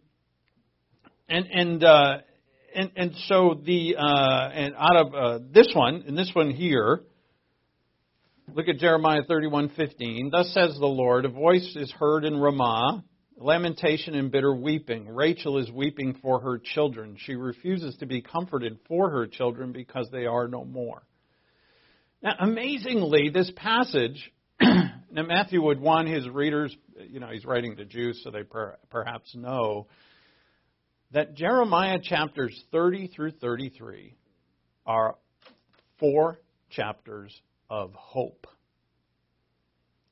[1.28, 2.18] and and uh,
[2.74, 7.02] and and so the uh, and out of uh, this one and this one here,
[8.54, 10.30] look at Jeremiah thirty one fifteen.
[10.32, 13.04] Thus says the Lord: A voice is heard in Ramah,
[13.38, 15.08] lamentation and bitter weeping.
[15.08, 17.18] Rachel is weeping for her children.
[17.20, 21.04] She refuses to be comforted for her children because they are no more.
[22.22, 24.32] Now, amazingly, this passage.
[24.62, 26.76] now Matthew would want his readers,
[27.10, 29.88] you know, he's writing to Jews, so they per, perhaps know
[31.12, 34.16] that Jeremiah chapters 30 through 33
[34.86, 35.16] are
[36.00, 37.38] four chapters
[37.70, 38.48] of hope.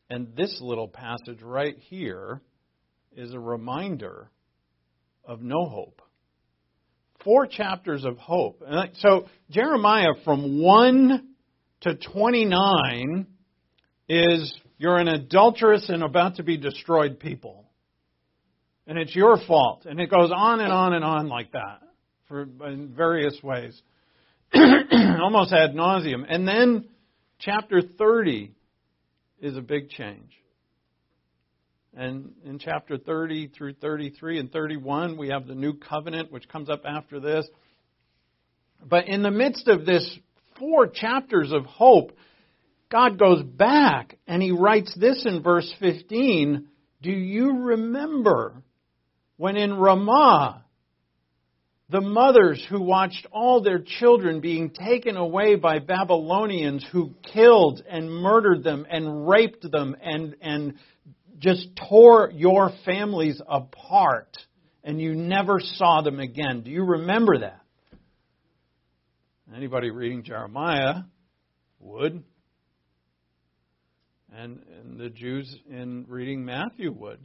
[0.10, 2.42] And this little passage right here
[3.16, 4.30] is a reminder
[5.26, 6.01] of no hope.
[7.24, 8.61] Four chapters of hope.
[8.95, 11.28] So Jeremiah from 1
[11.82, 13.28] to 29
[14.09, 17.64] is you're an adulterous and about to be destroyed people
[18.88, 19.86] and it's your fault.
[19.86, 21.82] And it goes on and on and on like that
[22.28, 23.80] for in various ways,
[24.53, 26.26] almost ad nauseum.
[26.28, 26.89] And then
[27.39, 28.51] chapter 30
[29.41, 30.32] is a big change.
[31.96, 36.70] And in chapter 30 through 33 and 31, we have the new covenant, which comes
[36.70, 37.48] up after this.
[38.84, 40.18] But in the midst of this
[40.58, 42.12] four chapters of hope,
[42.91, 46.68] God goes back and he writes this in verse 15
[47.02, 48.64] Do you remember
[49.38, 50.64] when in Ramah,
[51.89, 58.10] the mothers who watched all their children being taken away by Babylonians who killed and
[58.10, 60.74] murdered them and raped them and, and
[61.44, 64.38] just tore your families apart
[64.82, 66.62] and you never saw them again.
[66.62, 67.60] Do you remember that?
[69.54, 71.02] Anybody reading Jeremiah
[71.80, 72.24] would.
[74.36, 77.20] And, and the Jews in reading Matthew would.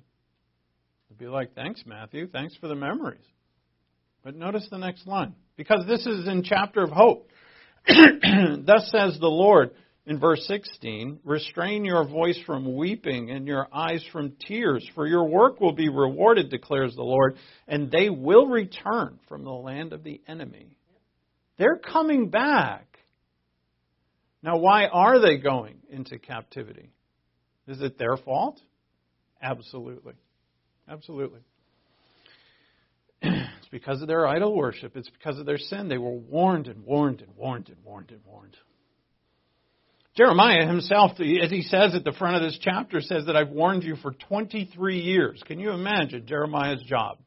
[1.09, 2.27] It'd be like, thanks, Matthew.
[2.27, 3.25] Thanks for the memories.
[4.25, 5.35] But notice the next line.
[5.57, 7.31] Because this is in chapter of hope.
[7.87, 9.71] Thus says the Lord
[10.09, 15.29] in verse 16 Restrain your voice from weeping and your eyes from tears, for your
[15.29, 17.37] work will be rewarded, declares the Lord,
[17.69, 20.77] and they will return from the land of the enemy.
[21.59, 22.87] They're coming back.
[24.43, 26.91] Now, why are they going into captivity?
[27.67, 28.61] Is it their fault?
[29.43, 30.15] Absolutely.
[30.89, 31.41] Absolutely.
[33.69, 34.97] It's because of their idol worship.
[34.97, 35.89] It's because of their sin.
[35.89, 38.57] They were warned and warned and warned and warned and warned.
[40.19, 43.85] Jeremiah himself, as he says at the front of this chapter, says that I've warned
[43.85, 45.41] you for 23 years.
[45.47, 47.19] Can you imagine Jeremiah's job?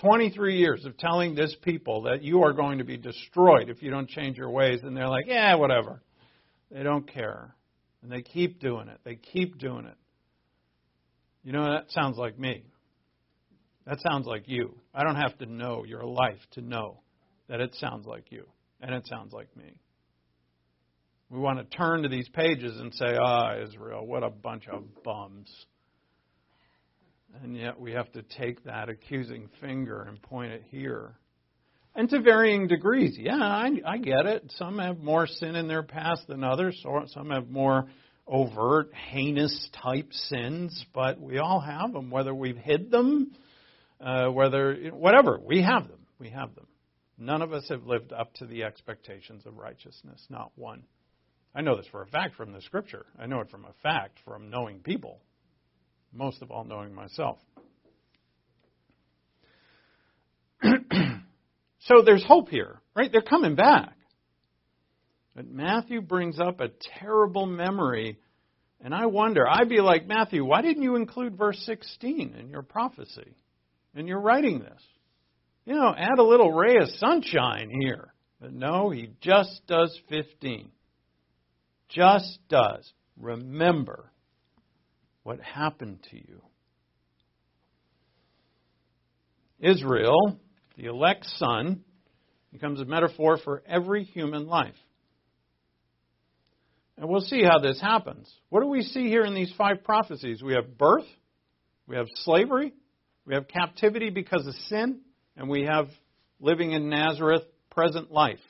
[0.00, 3.92] 23 years of telling this people that you are going to be destroyed if you
[3.92, 4.80] don't change your ways.
[4.82, 6.02] And they're like, yeah, whatever.
[6.72, 7.54] They don't care.
[8.02, 8.98] And they keep doing it.
[9.04, 9.96] They keep doing it.
[11.44, 12.64] You know, that sounds like me.
[13.86, 14.74] That sounds like you.
[14.92, 17.02] I don't have to know your life to know
[17.48, 18.48] that it sounds like you.
[18.80, 19.76] And it sounds like me.
[21.30, 24.82] We want to turn to these pages and say, ah, Israel, what a bunch of
[25.04, 25.48] bums.
[27.42, 31.14] And yet we have to take that accusing finger and point it here.
[31.94, 33.16] And to varying degrees.
[33.16, 34.52] Yeah, I, I get it.
[34.56, 37.86] Some have more sin in their past than others, or some have more
[38.26, 43.32] overt, heinous type sins, but we all have them, whether we've hid them,
[44.00, 46.06] uh, whether, whatever, we have them.
[46.18, 46.66] We have them.
[47.18, 50.84] None of us have lived up to the expectations of righteousness, not one.
[51.54, 53.06] I know this for a fact from the scripture.
[53.18, 55.20] I know it from a fact from knowing people,
[56.12, 57.38] most of all, knowing myself.
[60.62, 63.10] so there's hope here, right?
[63.10, 63.96] They're coming back.
[65.34, 68.18] But Matthew brings up a terrible memory.
[68.82, 72.62] And I wonder, I'd be like, Matthew, why didn't you include verse 16 in your
[72.62, 73.34] prophecy?
[73.94, 74.82] And you're writing this.
[75.66, 78.12] You know, add a little ray of sunshine here.
[78.40, 80.70] But no, he just does 15.
[81.90, 82.90] Just does.
[83.18, 84.10] Remember
[85.22, 86.42] what happened to you.
[89.60, 90.38] Israel,
[90.76, 91.84] the elect son,
[92.52, 94.74] becomes a metaphor for every human life.
[96.96, 98.30] And we'll see how this happens.
[98.48, 100.42] What do we see here in these five prophecies?
[100.42, 101.06] We have birth,
[101.86, 102.74] we have slavery,
[103.26, 105.00] we have captivity because of sin,
[105.36, 105.88] and we have
[106.40, 108.40] living in Nazareth, present life.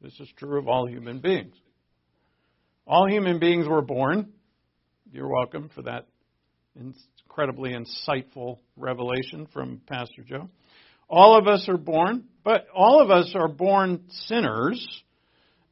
[0.00, 1.54] This is true of all human beings.
[2.88, 4.32] All human beings were born.
[5.12, 6.06] You're welcome for that
[6.74, 10.48] incredibly insightful revelation from Pastor Joe.
[11.06, 14.86] All of us are born, but all of us are born sinners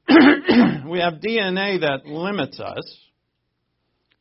[0.09, 2.99] we have DNA that limits us.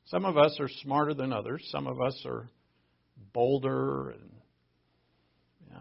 [0.05, 1.67] Some of us are smarter than others.
[1.71, 2.47] Some of us are
[3.33, 4.31] bolder and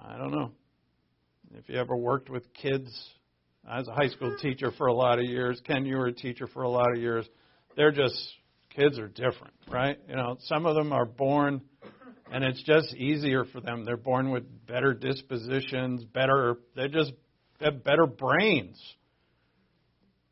[0.05, 0.51] I don't know.
[1.55, 2.93] If you ever worked with kids,
[3.67, 5.61] I was a high school teacher for a lot of years.
[5.67, 7.27] Ken, you were a teacher for a lot of years.
[7.77, 8.15] They're just
[8.77, 9.99] kids are different, right?
[10.09, 11.63] You know, some of them are born
[12.31, 13.85] and it's just easier for them.
[13.85, 17.13] They're born with better dispositions, better they just
[17.61, 18.81] have better brains.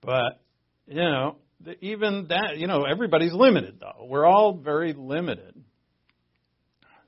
[0.02, 0.42] But,
[0.86, 1.36] you know,
[1.80, 4.06] even that, you know, everybody's limited though.
[4.08, 5.54] We're all very limited.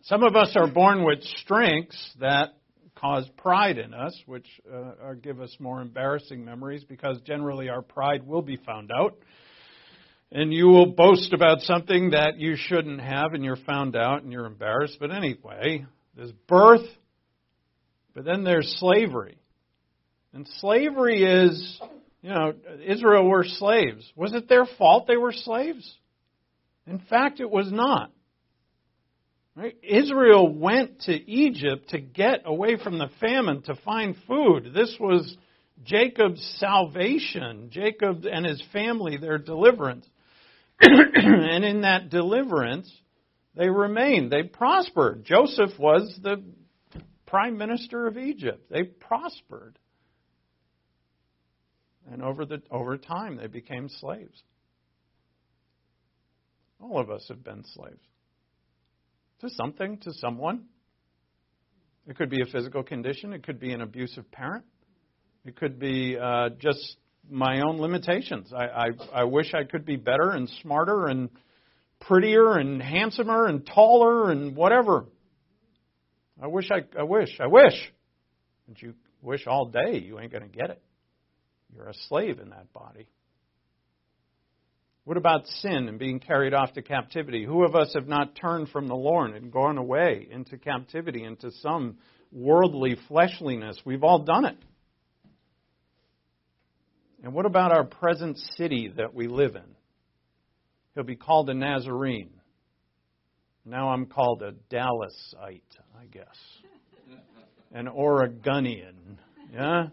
[0.03, 2.55] Some of us are born with strengths that
[2.97, 8.27] cause pride in us, which uh, give us more embarrassing memories because generally our pride
[8.27, 9.17] will be found out.
[10.33, 14.33] And you will boast about something that you shouldn't have and you're found out and
[14.33, 14.97] you're embarrassed.
[14.99, 15.87] But anyway,
[16.17, 16.87] there's birth,
[18.15, 19.39] but then there's slavery.
[20.33, 21.81] And slavery is,
[22.23, 24.05] you know, Israel were slaves.
[24.17, 25.89] Was it their fault they were slaves?
[26.87, 28.11] In fact, it was not.
[29.57, 29.77] Right?
[29.83, 34.73] Israel went to Egypt to get away from the famine to find food.
[34.75, 35.37] This was
[35.85, 40.07] Jacob's salvation, Jacob and his family, their deliverance.
[40.81, 42.93] and in that deliverance,
[43.55, 44.33] they remained.
[44.33, 45.25] They prospered.
[45.25, 46.43] Joseph was the
[47.25, 48.69] prime minister of Egypt.
[48.71, 49.79] They prospered.
[52.11, 54.43] And over, the, over time, they became slaves.
[56.81, 58.03] All of us have been slaves
[59.45, 60.65] to something, to someone.
[62.07, 64.65] It could be a physical condition, it could be an abusive parent,
[65.45, 66.97] it could be uh, just
[67.31, 68.53] my own limitations.
[68.55, 71.31] I, I, I wish I could be better and smarter and
[72.01, 75.07] prettier and handsomer and taller and whatever.
[76.43, 77.75] I wish I, I wish, I wish.
[78.69, 80.83] But you wish all day, you ain't going to get it.
[81.75, 83.07] You're a slave in that body.
[85.05, 87.45] What about sin and being carried off to captivity?
[87.45, 91.51] Who of us have not turned from the Lord and gone away into captivity, into
[91.61, 91.99] some
[92.33, 93.77] worldly fleshliness?
[93.85, 94.57] We've all done it.
[97.23, 99.77] And what about our present city that we live in?
[100.95, 102.31] He'll be called a Nazarene.
[103.67, 105.63] Now I'm called a Dallasite,
[105.99, 106.37] I guess.
[107.73, 109.19] An Oregonian.
[109.53, 109.89] Yeah?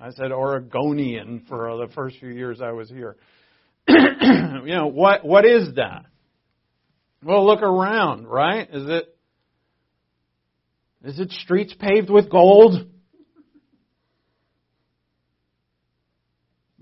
[0.00, 3.16] I said Oregonian for the first few years I was here.
[4.64, 6.04] you know, what, what is that?
[7.22, 8.68] Well, look around, right?
[8.72, 9.16] Is it,
[11.04, 12.86] is it streets paved with gold?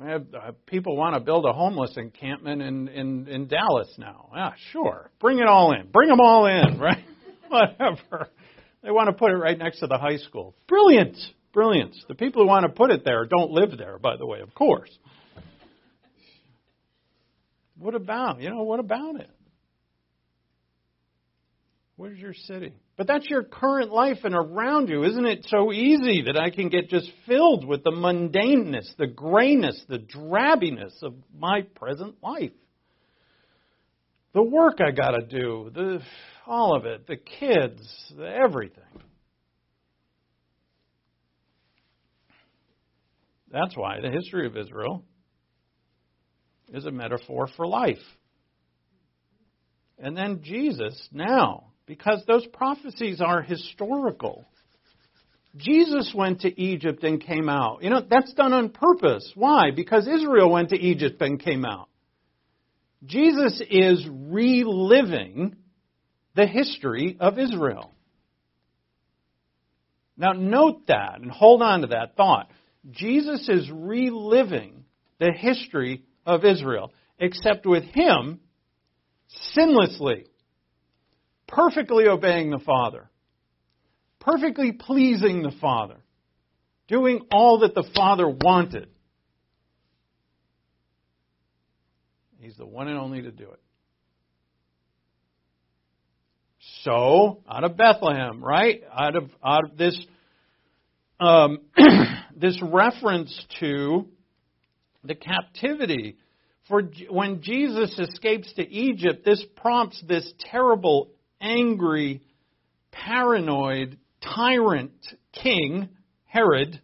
[0.03, 0.19] Uh,
[0.67, 4.29] people want to build a homeless encampment in, in, in Dallas now.
[4.35, 5.11] Yeah, sure.
[5.21, 5.89] Bring it all in.
[5.91, 7.05] Bring them all in, right?
[7.49, 8.29] Whatever.
[8.83, 10.55] They want to put it right next to the high school.
[10.69, 11.17] Brilliant.
[11.55, 11.97] Brilliant.
[12.09, 14.55] The people who want to put it there don't live there, by the way, of
[14.55, 14.91] course.
[17.79, 18.41] What about?
[18.41, 19.31] You know, what about it?
[21.97, 22.75] Where's your city?
[22.97, 25.05] But that's your current life and around you.
[25.05, 29.83] Isn't it so easy that I can get just filled with the mundaneness, the grayness,
[29.89, 32.53] the drabbiness of my present life?
[34.35, 36.01] The work I got to do, the
[36.47, 37.81] all of it, the kids,
[38.17, 38.85] the everything.
[43.51, 45.03] That's why the history of Israel
[46.73, 47.99] is a metaphor for life.
[49.99, 54.45] And then Jesus now, because those prophecies are historical.
[55.57, 57.83] Jesus went to Egypt and came out.
[57.83, 59.31] You know, that's done on purpose.
[59.35, 59.71] Why?
[59.75, 61.89] Because Israel went to Egypt and came out.
[63.05, 65.57] Jesus is reliving
[66.35, 67.93] the history of Israel.
[70.17, 72.51] Now, note that and hold on to that thought.
[72.91, 74.85] Jesus is reliving
[75.19, 78.41] the history of Israel, except with him
[79.57, 80.25] sinlessly,
[81.47, 83.09] perfectly obeying the Father,
[84.21, 85.97] perfectly pleasing the Father,
[86.89, 88.89] doing all that the Father wanted.
[92.39, 93.61] He's the one and only to do it.
[96.83, 98.83] So, out of Bethlehem, right?
[98.93, 99.99] Out of out of this
[101.19, 101.61] um,
[102.37, 104.07] this reference to
[105.07, 106.17] the captivity.
[106.69, 112.23] For when Jesus escapes to Egypt, this prompts this terrible, angry,
[112.91, 114.93] paranoid, tyrant
[115.33, 115.89] king,
[116.25, 116.81] Herod,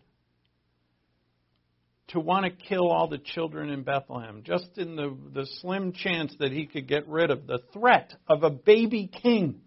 [2.08, 6.34] to want to kill all the children in Bethlehem, just in the, the slim chance
[6.38, 9.60] that he could get rid of the threat of a baby king.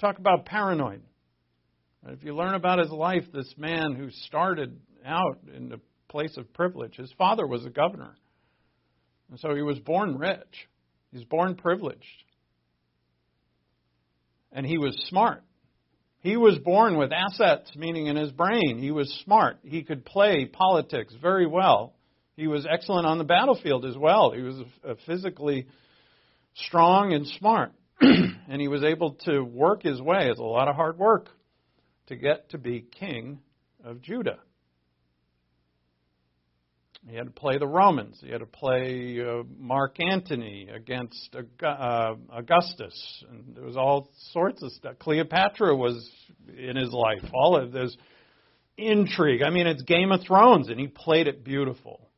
[0.00, 1.02] Talk about paranoid.
[2.06, 6.52] If you learn about his life, this man who started out in the place of
[6.52, 6.96] privilege.
[6.96, 8.16] His father was a governor.
[9.30, 10.68] And so he was born rich.
[11.12, 12.04] He's born privileged.
[14.52, 15.42] And he was smart.
[16.20, 18.78] He was born with assets, meaning in his brain.
[18.78, 19.58] He was smart.
[19.62, 21.94] He could play politics very well.
[22.36, 24.32] He was excellent on the battlefield as well.
[24.32, 24.62] He was
[25.06, 25.66] physically
[26.54, 27.72] strong and smart.
[28.00, 30.28] and he was able to work his way.
[30.28, 31.28] It's a lot of hard work
[32.06, 33.40] to get to be king
[33.84, 34.38] of Judah.
[37.08, 38.18] He had to play the Romans.
[38.22, 41.34] He had to play uh, Mark Antony against
[41.64, 44.98] uh, Augustus, and there was all sorts of stuff.
[44.98, 46.06] Cleopatra was
[46.54, 47.24] in his life.
[47.32, 47.96] All of this
[48.76, 49.42] intrigue.
[49.42, 52.10] I mean, it's Game of Thrones, and he played it beautiful.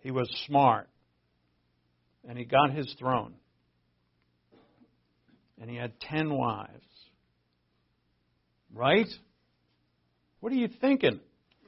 [0.00, 0.88] He was smart,
[2.28, 3.34] and he got his throne.
[5.60, 6.86] And he had ten wives.
[8.74, 9.08] Right?
[10.40, 11.20] What are you thinking?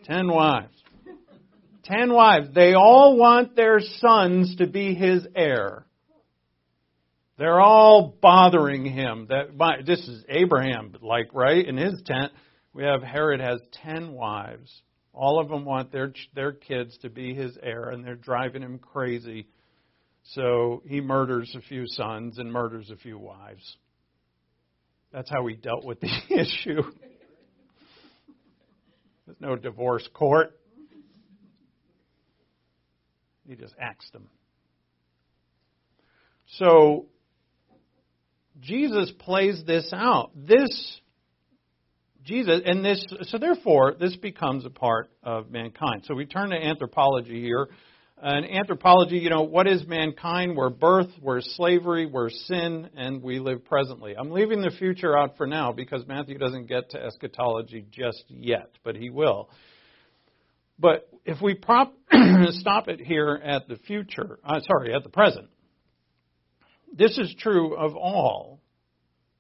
[0.05, 0.82] Ten wives
[1.85, 2.49] ten wives.
[2.55, 5.87] They all want their sons to be his heir.
[7.39, 9.27] They're all bothering him.
[9.31, 12.33] That my, this is Abraham, like right in his tent.
[12.73, 14.83] We have Herod has ten wives.
[15.13, 18.79] All of them want their their kids to be his heir, and they're driving him
[18.79, 19.49] crazy.
[20.35, 23.77] So he murders a few sons and murders a few wives.
[25.13, 26.83] That's how he dealt with the issue.
[29.27, 30.59] There's no divorce court.
[33.47, 34.29] He just axed them.
[36.59, 37.07] So
[38.61, 40.31] Jesus plays this out.
[40.37, 41.01] This
[42.25, 46.05] Jesus and this so therefore this becomes a part of mankind.
[46.05, 47.69] So we turn to anthropology here.
[48.25, 50.57] And anthropology, you know, what is mankind?
[50.57, 54.15] We're birth, we're slavery, we're sin, and we live presently.
[54.17, 58.71] I'm leaving the future out for now because Matthew doesn't get to eschatology just yet,
[58.85, 59.51] but he will.
[60.79, 61.95] But if we prop,
[62.51, 65.49] stop it here at the future, uh, sorry, at the present,
[66.93, 68.61] this is true of all,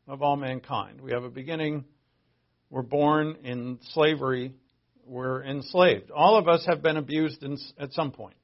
[0.06, 1.00] of all mankind.
[1.00, 1.84] We have a beginning,
[2.70, 4.54] we're born in slavery,
[5.06, 6.10] we're enslaved.
[6.10, 8.36] All of us have been abused in, at some point,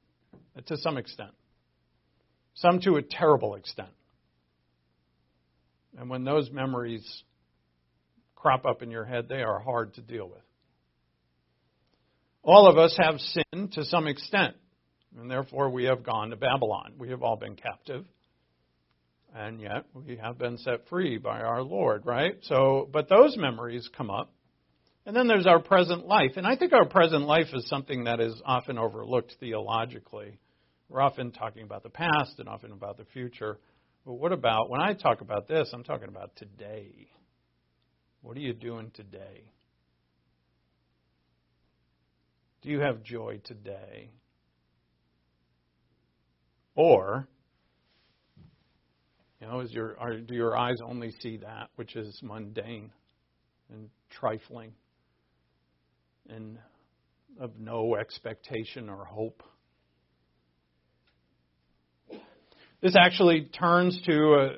[0.67, 1.31] to some extent,
[2.55, 3.89] some to a terrible extent.
[5.97, 7.23] And when those memories
[8.35, 10.43] crop up in your head, they are hard to deal with.
[12.43, 14.55] All of us have sinned to some extent,
[15.17, 16.93] and therefore we have gone to Babylon.
[16.97, 18.05] We have all been captive,
[19.35, 22.35] and yet we have been set free by our Lord, right?
[22.43, 24.31] So, but those memories come up.
[25.05, 26.33] And then there's our present life.
[26.35, 30.37] And I think our present life is something that is often overlooked theologically.
[30.87, 33.57] We're often talking about the past and often about the future.
[34.05, 37.07] But what about, when I talk about this, I'm talking about today.
[38.21, 39.51] What are you doing today?
[42.61, 44.09] Do you have joy today?
[46.75, 47.27] Or,
[49.39, 52.91] you know, is your, are, do your eyes only see that which is mundane
[53.71, 54.73] and trifling
[56.29, 56.57] and
[57.39, 59.43] of no expectation or hope?
[62.81, 64.49] This actually turns to a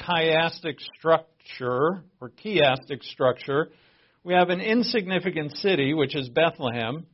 [0.00, 3.68] chiastic structure or chiastic structure.
[4.24, 7.06] We have an insignificant city, which is Bethlehem,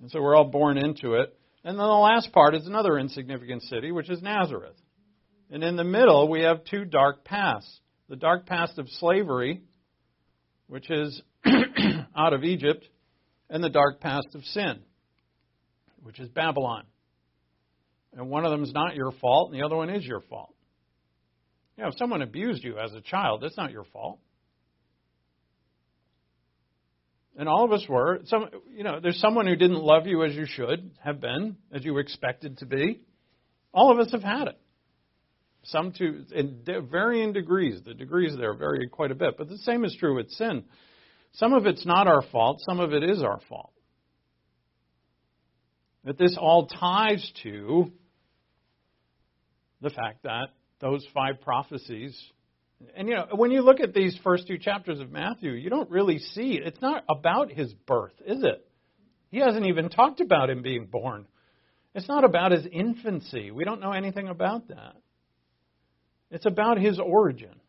[0.00, 1.36] and so we're all born into it.
[1.64, 4.76] And then the last part is another insignificant city, which is Nazareth.
[5.50, 9.62] And in the middle, we have two dark paths the dark past of slavery,
[10.66, 11.22] which is
[12.16, 12.84] out of Egypt,
[13.48, 14.80] and the dark past of sin,
[16.02, 16.84] which is Babylon.
[18.12, 20.54] And one of them is not your fault, and the other one is your fault.
[21.76, 24.20] You know, if someone abused you as a child, that's not your fault.
[27.36, 28.20] And all of us were.
[28.26, 31.84] Some, you know, there's someone who didn't love you as you should have been, as
[31.84, 33.00] you were expected to be.
[33.72, 34.58] All of us have had it.
[35.64, 37.80] Some to in varying degrees.
[37.84, 40.64] The degrees there vary quite a bit, but the same is true with sin.
[41.32, 42.60] Some of it's not our fault.
[42.68, 43.72] Some of it is our fault.
[46.04, 47.90] But this all ties to
[49.80, 50.48] the fact that
[50.80, 52.14] those five prophecies
[52.96, 55.90] and you know, when you look at these first two chapters of Matthew, you don't
[55.90, 58.66] really see it's not about his birth, is it?
[59.30, 61.26] He hasn't even talked about him being born.
[61.94, 63.50] It's not about his infancy.
[63.50, 64.96] We don't know anything about that.
[66.30, 67.60] It's about his origin.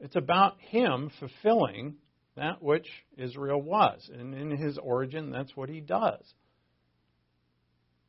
[0.00, 1.96] It's about him fulfilling
[2.36, 2.86] that which
[3.16, 4.08] Israel was.
[4.12, 6.22] And in his origin, that's what he does.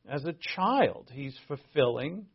[0.08, 2.26] As a child, he's fulfilling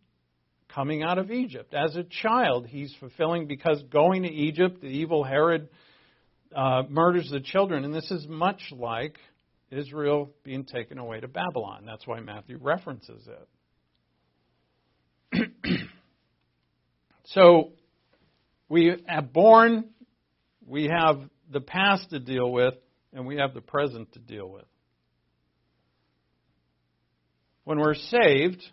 [0.75, 1.73] coming out of Egypt.
[1.73, 5.69] As a child, he's fulfilling because going to Egypt, the evil Herod
[6.53, 7.85] uh, murders the children.
[7.85, 9.17] And this is much like
[9.71, 11.85] Israel being taken away to Babylon.
[11.85, 13.27] That's why Matthew references
[15.33, 15.49] it.
[17.29, 17.71] So
[18.69, 19.85] we have born,
[20.65, 21.21] we have
[21.51, 22.75] the past to deal with,
[23.13, 24.65] and we have the present to deal with.
[27.63, 28.63] When we're saved,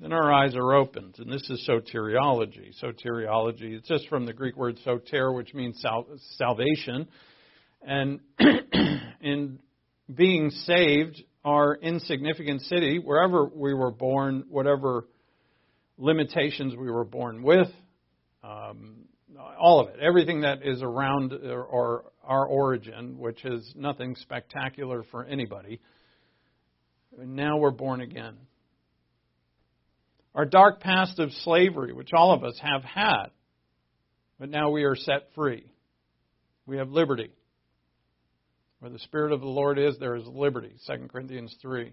[0.00, 1.16] then our eyes are opened.
[1.18, 2.72] And this is soteriology.
[2.82, 7.08] Soteriology, it's just from the Greek word soter, which means sal- salvation.
[7.82, 8.20] And
[9.20, 9.58] in
[10.12, 15.06] being saved, our insignificant city, wherever we were born, whatever
[15.96, 17.68] limitations we were born with,
[18.42, 18.96] um,
[19.58, 25.04] all of it, everything that is around or, or our origin, which is nothing spectacular
[25.10, 25.80] for anybody.
[27.18, 28.36] now we're born again.
[30.36, 33.28] Our dark past of slavery, which all of us have had,
[34.38, 35.64] but now we are set free.
[36.66, 37.30] We have liberty.
[38.80, 40.74] Where the Spirit of the Lord is, there is liberty.
[40.86, 41.90] 2 Corinthians 3.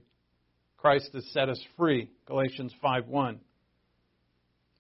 [0.75, 2.09] Christ has set us free.
[2.25, 3.39] Galatians 5 1.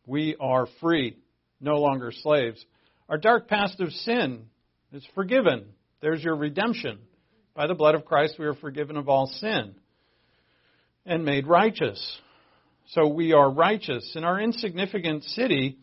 [0.05, 1.15] We are free,
[1.61, 2.63] no longer slaves.
[3.07, 4.47] Our dark past of sin
[4.91, 5.67] is forgiven.
[6.01, 6.99] There's your redemption.
[7.53, 9.75] By the blood of Christ, we are forgiven of all sin
[11.05, 12.19] and made righteous.
[12.87, 14.13] So we are righteous.
[14.15, 15.77] In our insignificant city,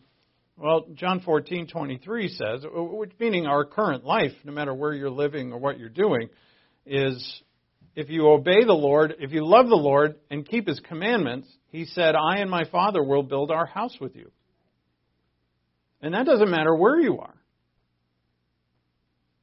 [0.57, 5.57] well, John 14:23 says, which meaning our current life, no matter where you're living or
[5.57, 6.29] what you're doing,
[6.85, 7.41] is
[7.95, 11.85] if you obey the Lord, if you love the Lord and keep his commandments, he
[11.85, 14.31] said, I and my Father will build our house with you.
[16.01, 17.33] And that doesn't matter where you are.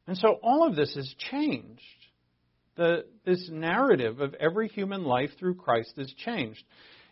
[0.06, 1.82] And so all of this has changed.
[2.76, 6.62] The, this narrative of every human life through Christ has changed.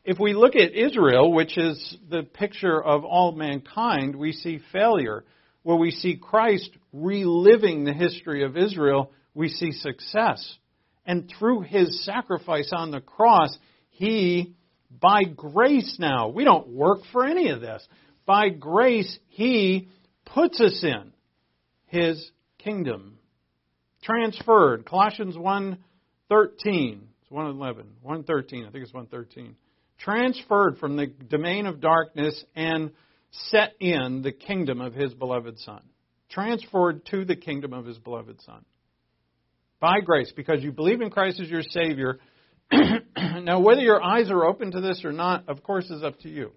[0.07, 5.25] If we look at Israel, which is the picture of all mankind, we see failure.
[5.65, 10.59] Where we see Christ reliving the history of Israel, we see success.
[11.07, 13.59] And through his sacrifice on the cross,
[13.91, 14.55] he,
[14.89, 17.85] by grace now, we don't work for any of this.
[18.27, 19.89] By grace, he
[20.25, 21.13] puts us in
[21.87, 23.19] his kingdom.
[24.05, 24.87] Transferred.
[24.87, 25.79] Colossians 1.13.
[26.31, 27.87] It's 111.
[28.03, 28.67] 113.
[28.67, 29.55] I think it's 1.13
[29.99, 32.91] transferred from the domain of darkness and
[33.31, 35.83] set in the kingdom of his beloved Son.
[36.31, 38.65] Transferred to the kingdom of his beloved Son.
[39.81, 42.19] By grace, because you believe in Christ as your Savior.
[42.73, 46.29] now, whether your eyes are open to this or not, of course, is up to
[46.29, 46.53] you.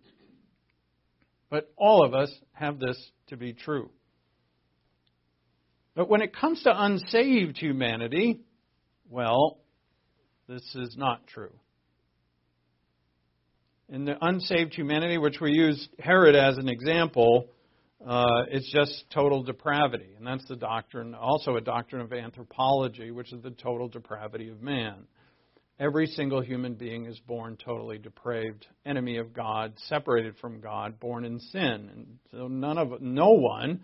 [1.50, 3.90] But all of us have this to be true.
[5.96, 8.40] But when it comes to unsaved humanity,
[9.10, 9.58] well,
[10.48, 11.52] this is not true
[13.92, 17.48] in the unsaved humanity, which we use Herod as an example,
[18.06, 20.14] uh, it's just total depravity.
[20.18, 24.62] And that's the doctrine, also a doctrine of anthropology, which is the total depravity of
[24.62, 25.08] man.
[25.80, 31.26] Every single human being is born totally depraved, enemy of God, separated from God, born
[31.26, 31.90] in sin.
[31.94, 33.82] And so none of no one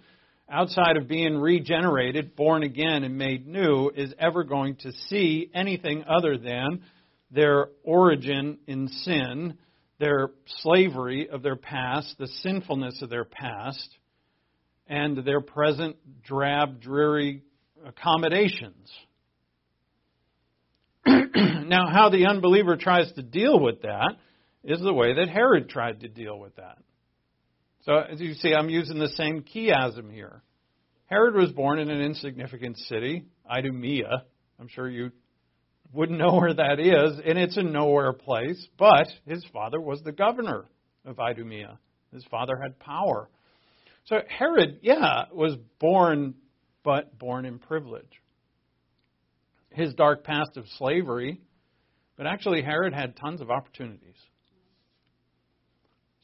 [0.49, 6.03] outside of being regenerated, born again and made new is ever going to see anything
[6.03, 6.83] other than
[7.31, 9.57] their origin in sin
[9.99, 10.29] their
[10.61, 13.89] slavery of their past, the sinfulness of their past,
[14.87, 17.41] and their present drab, dreary
[17.85, 18.91] accommodations.
[21.05, 24.15] now, how the unbeliever tries to deal with that
[24.63, 26.77] is the way that Herod tried to deal with that.
[27.83, 30.41] So, as you see, I'm using the same chiasm here.
[31.05, 34.23] Herod was born in an insignificant city, Idumea.
[34.59, 35.11] I'm sure you
[35.95, 40.11] wouldn't know where that is, and it's a nowhere place, but his father was the
[40.11, 40.65] governor
[41.05, 41.79] of Idumea.
[42.13, 43.29] His father had power.
[44.05, 46.35] So Herod, yeah, was born,
[46.83, 48.21] but born in privilege.
[49.71, 51.41] His dark past of slavery,
[52.17, 54.15] but actually Herod had tons of opportunities.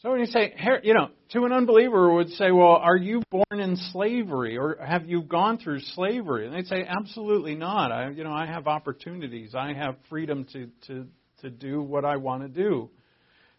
[0.02, 3.60] So when you say, you know, to an unbeliever would say, well, are you born
[3.60, 6.47] in slavery or have you gone through slavery?
[6.47, 7.91] And they'd say, absolutely not.
[7.91, 9.54] I, you know, I have opportunities.
[9.54, 11.06] I have freedom to, to,
[11.41, 12.89] to do what I want to do.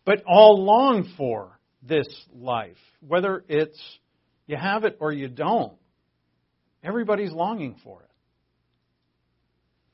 [0.04, 2.76] But all long for this life,
[3.06, 3.80] whether it's
[4.48, 5.74] you have it or you don't.
[6.82, 8.02] Everybody's longing for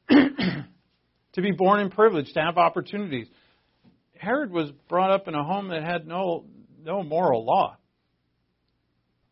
[0.09, 0.33] it.
[1.35, 3.27] to be born in privilege, to have opportunities.
[4.19, 6.45] Herod was brought up in a home that had no
[6.85, 7.77] no moral law.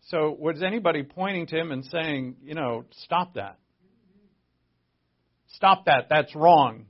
[0.09, 3.59] So was anybody pointing to him and saying, you know, stop that?
[5.55, 6.07] Stop that.
[6.09, 6.87] That's wrong.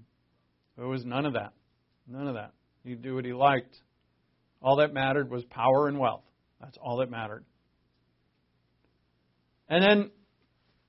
[0.76, 1.52] There was none of that.
[2.06, 2.52] None of that.
[2.84, 3.74] He'd do what he liked.
[4.60, 6.24] All that mattered was power and wealth.
[6.60, 7.44] That's all that mattered.
[9.68, 10.10] And then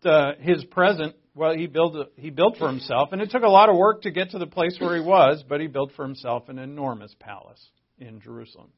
[0.01, 3.69] the, his present well, he built he built for himself, and it took a lot
[3.69, 6.49] of work to get to the place where he was, but he built for himself
[6.49, 7.63] an enormous palace
[7.99, 8.69] in Jerusalem.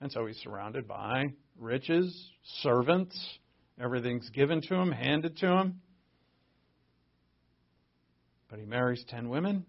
[0.00, 2.30] And so he's surrounded by riches,
[2.60, 3.18] servants,
[3.80, 5.80] everything's given to him, handed to him.
[8.48, 9.66] But he marries ten women.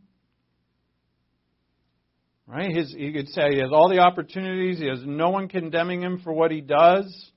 [2.45, 2.73] Right?
[2.73, 4.79] His, you could say he has all the opportunities.
[4.79, 7.31] He has no one condemning him for what he does.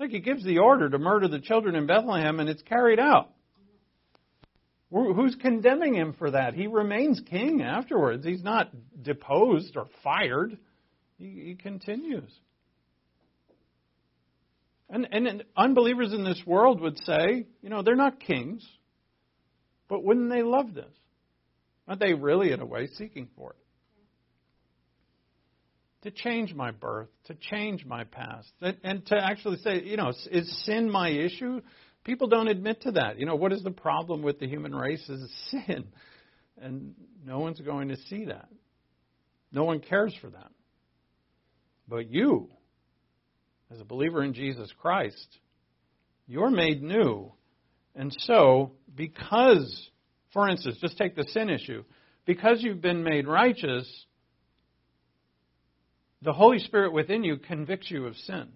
[0.00, 3.28] Look, he gives the order to murder the children in Bethlehem, and it's carried out.
[4.90, 6.54] Who's condemning him for that?
[6.54, 8.24] He remains king afterwards.
[8.24, 8.72] He's not
[9.02, 10.58] deposed or fired.
[11.18, 12.32] He, he continues.
[14.88, 18.66] And, and unbelievers in this world would say, you know, they're not kings,
[19.86, 20.92] but wouldn't they love this?
[21.86, 23.56] Aren't they really, in a way, seeking for it?
[26.02, 28.50] To change my birth, to change my past,
[28.82, 31.60] and to actually say, you know, is sin my issue?
[32.04, 33.18] People don't admit to that.
[33.18, 35.88] You know, what is the problem with the human race is sin.
[36.60, 36.94] And
[37.24, 38.48] no one's going to see that.
[39.52, 40.50] No one cares for that.
[41.86, 42.48] But you,
[43.70, 45.38] as a believer in Jesus Christ,
[46.26, 47.32] you're made new.
[47.94, 49.90] And so, because,
[50.32, 51.84] for instance, just take the sin issue,
[52.24, 53.86] because you've been made righteous,
[56.22, 58.48] the Holy Spirit within you convicts you of sin.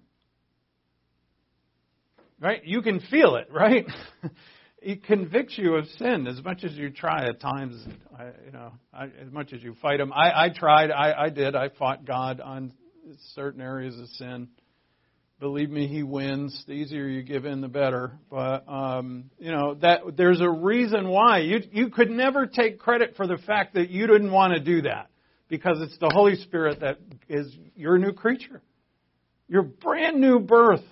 [2.40, 2.64] Right?
[2.64, 3.86] You can feel it, right?
[4.82, 7.82] it convicts you of sin as much as you try at times.
[8.16, 10.12] I, you know, I, as much as you fight him.
[10.12, 10.90] I, I tried.
[10.90, 11.54] I, I did.
[11.54, 12.72] I fought God on
[13.34, 14.48] certain areas of sin.
[15.40, 16.64] Believe me, He wins.
[16.66, 18.12] The easier you give in, the better.
[18.30, 23.14] But um, you know that there's a reason why you you could never take credit
[23.16, 25.08] for the fact that you didn't want to do that
[25.56, 26.98] because it's the Holy Spirit that
[27.28, 28.60] is your new creature,
[29.46, 30.82] your brand new birth,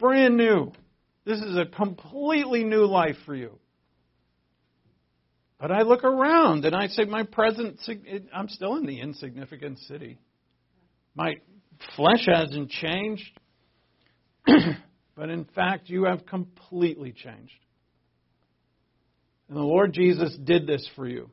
[0.00, 0.72] brand new.
[1.24, 3.60] This is a completely new life for you.
[5.60, 7.78] But I look around and I say, my present,
[8.34, 10.18] I'm still in the insignificant city.
[11.14, 11.36] My
[11.94, 13.30] flesh hasn't changed,
[14.44, 17.52] but in fact, you have completely changed.
[19.48, 21.30] And the Lord Jesus did this for you.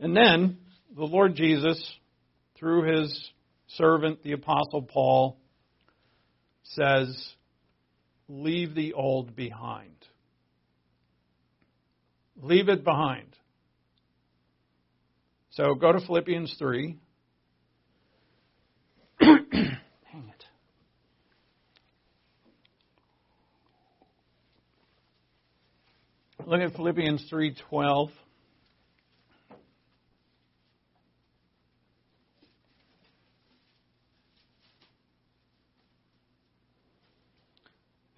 [0.00, 0.56] And then
[0.96, 1.78] the Lord Jesus,
[2.58, 3.30] through his
[3.76, 5.36] servant, the Apostle Paul,
[6.64, 7.32] says,
[8.28, 9.94] Leave the old behind.
[12.40, 13.36] Leave it behind.
[15.50, 16.96] So go to Philippians 3.
[19.20, 19.42] Hang
[20.14, 20.44] it.
[26.46, 28.10] Look at Philippians 3:12.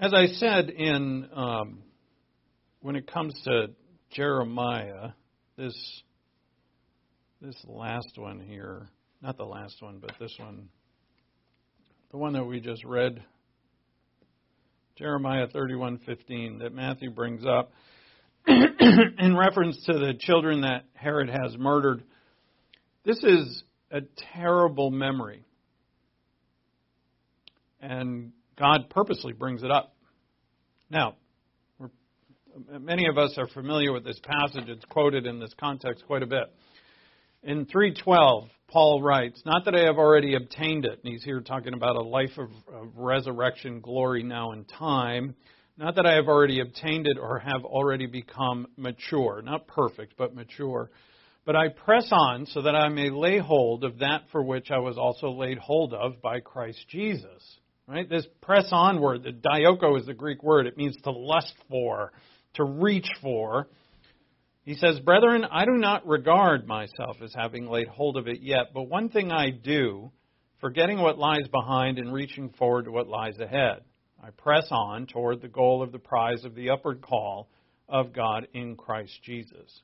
[0.03, 1.79] As I said in um,
[2.81, 3.69] when it comes to
[4.11, 5.11] Jeremiah,
[5.57, 6.03] this
[7.41, 8.89] this last one here,
[9.23, 10.71] not the last one, but this one,
[12.11, 13.23] the one that we just read,
[14.99, 17.71] Jeremiah 31:15 that Matthew brings up
[18.49, 22.03] in reference to the children that Herod has murdered.
[23.05, 24.01] This is a
[24.35, 25.45] terrible memory.
[27.81, 29.95] And God purposely brings it up.
[30.91, 31.17] Now,
[32.81, 34.69] many of us are familiar with this passage.
[34.69, 36.53] It's quoted in this context quite a bit.
[37.43, 41.01] In 312, Paul writes, Not that I have already obtained it.
[41.03, 45.35] And he's here talking about a life of, of resurrection glory now in time.
[45.77, 49.43] Not that I have already obtained it or have already become mature.
[49.43, 50.91] Not perfect, but mature.
[51.45, 54.79] But I press on so that I may lay hold of that for which I
[54.79, 57.59] was also laid hold of by Christ Jesus.
[57.87, 58.09] Right?
[58.09, 60.67] This press onward, the dioko is the Greek word.
[60.67, 62.13] It means to lust for,
[62.55, 63.69] to reach for.
[64.65, 68.73] He says, Brethren, I do not regard myself as having laid hold of it yet,
[68.73, 70.13] but one thing I do,
[70.61, 73.81] forgetting what lies behind and reaching forward to what lies ahead.
[74.23, 77.49] I press on toward the goal of the prize of the upward call
[77.89, 79.81] of God in Christ Jesus.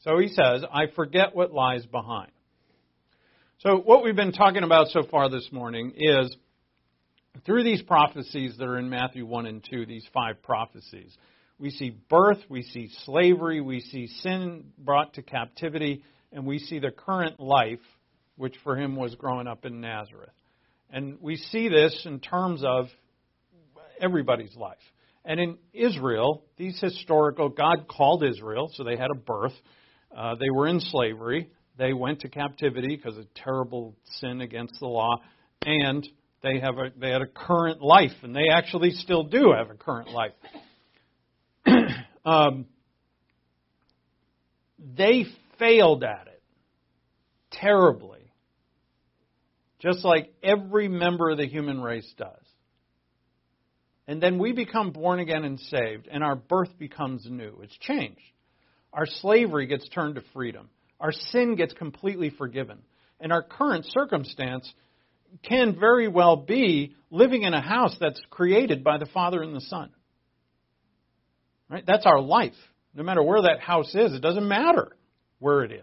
[0.00, 2.32] So he says, I forget what lies behind.
[3.58, 6.36] So, what we've been talking about so far this morning is
[7.44, 11.16] through these prophecies that are in Matthew 1 and 2, these five prophecies,
[11.58, 16.78] we see birth, we see slavery, we see sin brought to captivity, and we see
[16.78, 17.80] the current life,
[18.36, 20.30] which for him was growing up in Nazareth.
[20.90, 22.86] And we see this in terms of
[24.00, 24.78] everybody's life.
[25.24, 29.52] And in Israel, these historical, God called Israel, so they had a birth.
[30.16, 31.50] Uh, they were in slavery.
[31.76, 35.16] They went to captivity because of terrible sin against the law.
[35.64, 36.08] And
[36.42, 39.74] they have a they had a current life, and they actually still do have a
[39.74, 40.32] current life.
[42.24, 42.66] um,
[44.96, 45.26] they
[45.58, 46.42] failed at it
[47.50, 48.18] terribly
[49.78, 52.34] just like every member of the human race does.
[54.06, 57.60] And then we become born again and saved, and our birth becomes new.
[57.62, 58.20] It's changed.
[58.92, 60.70] Our slavery gets turned to freedom.
[60.98, 62.78] Our sin gets completely forgiven.
[63.20, 64.72] And our current circumstance
[65.42, 69.60] can very well be living in a house that's created by the Father and the
[69.62, 69.90] Son.
[71.68, 71.84] Right?
[71.86, 72.54] That's our life.
[72.94, 74.96] No matter where that house is, it doesn't matter
[75.38, 75.82] where it is.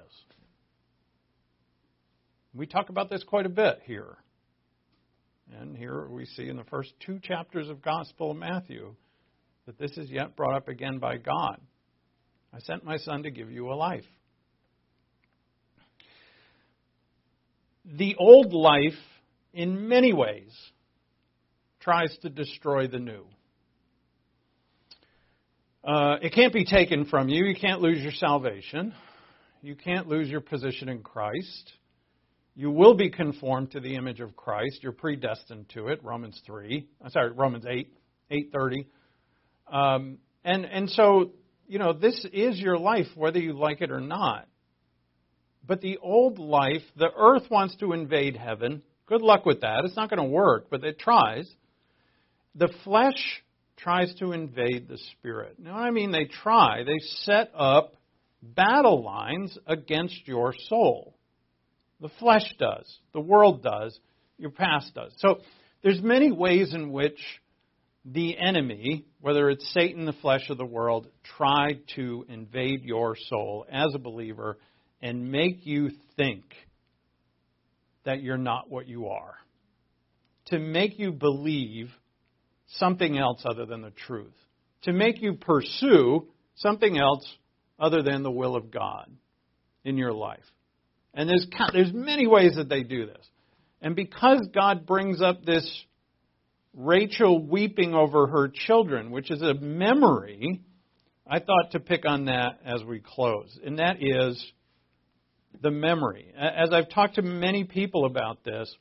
[2.54, 4.18] We talk about this quite a bit here.
[5.60, 8.96] And here we see in the first two chapters of Gospel of Matthew
[9.66, 11.60] that this is yet brought up again by God.
[12.54, 14.06] I sent my son to give you a life.
[17.86, 18.98] The old life,
[19.56, 20.52] in many ways,
[21.80, 23.26] tries to destroy the new.
[25.84, 27.46] Uh, it can't be taken from you.
[27.46, 28.94] You can't lose your salvation.
[29.62, 31.72] You can't lose your position in Christ.
[32.56, 34.80] You will be conformed to the image of Christ.
[34.82, 36.04] You're predestined to it.
[36.04, 36.88] Romans three.
[37.02, 37.94] I'm sorry, Romans eight,
[38.32, 38.88] eight thirty.
[39.72, 41.32] Um, and and so
[41.68, 44.48] you know this is your life, whether you like it or not.
[45.68, 48.84] But the old life, the earth wants to invade heaven.
[49.08, 49.82] Good luck with that.
[49.86, 51.48] It's not going to work, but it tries.
[52.56, 53.44] The flesh
[53.78, 55.58] tries to invade the spirit.
[55.60, 56.84] Now, I mean, they try.
[56.84, 57.96] They set up
[58.42, 61.16] battle lines against your soul.
[62.02, 62.98] The flesh does.
[63.14, 63.98] The world does.
[64.38, 65.14] Your past does.
[65.18, 65.40] So
[65.84, 67.20] there's many ways in which
[68.06, 73.66] the enemy, whether it's Satan, the flesh, or the world, tried to invade your soul
[73.72, 74.58] as a believer
[75.02, 76.44] and make you think
[78.06, 79.36] that you're not what you are.
[80.48, 81.90] To make you believe
[82.78, 84.34] something else other than the truth.
[84.84, 87.28] To make you pursue something else
[87.80, 89.10] other than the will of God
[89.84, 90.44] in your life.
[91.14, 93.26] And there's, there's many ways that they do this.
[93.82, 95.66] And because God brings up this
[96.74, 100.62] Rachel weeping over her children, which is a memory,
[101.28, 103.58] I thought to pick on that as we close.
[103.66, 104.44] And that is
[105.62, 106.34] the memory.
[106.38, 108.74] As I've talked to many people about this,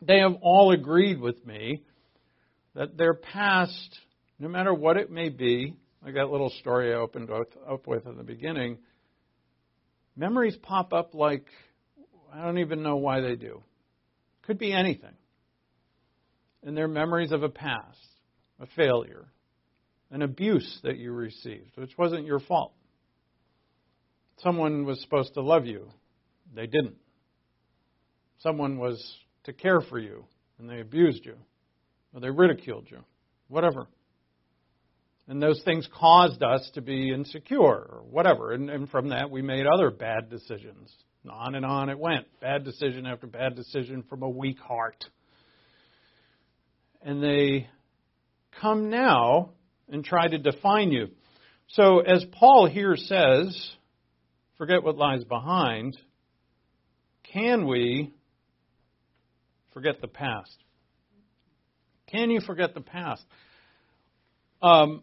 [0.00, 1.82] they have all agreed with me
[2.74, 3.98] that their past,
[4.38, 8.16] no matter what it may be, like that little story I opened up with in
[8.16, 8.78] the beginning,
[10.16, 11.46] memories pop up like
[12.32, 13.62] I don't even know why they do.
[14.42, 15.14] Could be anything.
[16.62, 17.98] And they're memories of a past,
[18.60, 19.26] a failure,
[20.10, 22.74] an abuse that you received, which wasn't your fault.
[24.38, 25.88] Someone was supposed to love you,
[26.54, 26.96] they didn't.
[28.40, 29.02] Someone was
[29.44, 30.24] to care for you,
[30.58, 31.34] and they abused you,
[32.14, 32.98] or they ridiculed you,
[33.48, 33.88] whatever.
[35.26, 38.52] And those things caused us to be insecure or whatever.
[38.52, 40.90] And, and from that, we made other bad decisions.
[41.28, 42.26] On and on it went.
[42.40, 45.04] Bad decision after bad decision from a weak heart.
[47.02, 47.68] And they
[48.60, 49.50] come now
[49.90, 51.08] and try to define you.
[51.68, 53.70] So, as Paul here says,
[54.58, 55.96] forget what lies behind.
[57.32, 58.12] Can we
[59.72, 60.56] forget the past?
[62.08, 63.24] Can you forget the past?
[64.60, 65.02] Um,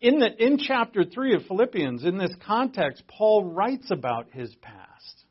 [0.00, 5.24] in, the, in chapter 3 of Philippians, in this context, Paul writes about his past.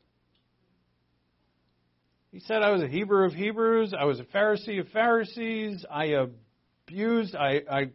[2.32, 6.16] He said, I was a Hebrew of Hebrews, I was a Pharisee of Pharisees, I
[6.86, 7.90] abused, I, I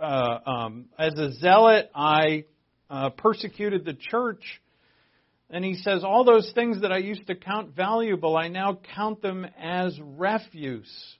[0.00, 2.44] uh, um, as a zealot, I
[2.90, 4.42] uh, persecuted the church.
[5.50, 9.22] And he says, All those things that I used to count valuable, I now count
[9.22, 11.16] them as refuse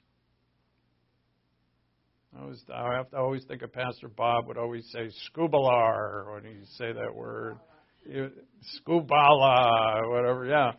[2.38, 6.44] I always, I have to always think of Pastor Bob would always say scubalar when
[6.44, 7.59] he'd say that word,
[8.06, 10.46] scubala, whatever.
[10.46, 10.72] Yeah,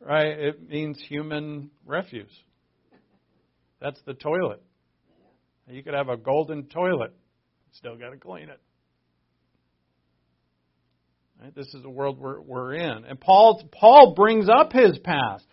[0.00, 0.26] right.
[0.26, 2.32] It means human refuse.
[3.80, 4.62] That's the toilet.
[5.70, 7.14] You could have a golden toilet,
[7.72, 8.60] still got to clean it.
[11.40, 11.54] Right?
[11.54, 15.44] This is the world we're, we're in, and Paul Paul brings up his past.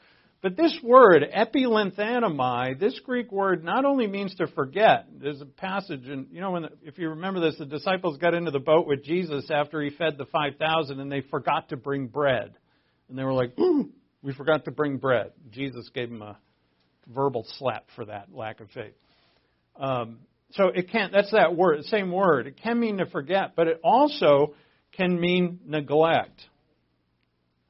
[0.42, 5.08] But this word, epilanthanomai, this Greek word not only means to forget.
[5.20, 8.36] There's a passage, and you know, when the, if you remember this, the disciples got
[8.36, 12.06] into the boat with Jesus after he fed the 5,000 and they forgot to bring
[12.06, 12.54] bread.
[13.10, 13.90] And they were like, Ooh,
[14.22, 15.32] we forgot to bring bread.
[15.50, 16.38] Jesus gave them a
[17.08, 18.94] verbal slap for that lack of faith.
[19.78, 20.20] Um,
[20.52, 22.46] so it can't, that's that word, same word.
[22.46, 24.54] It can mean to forget, but it also
[24.98, 26.42] can mean neglect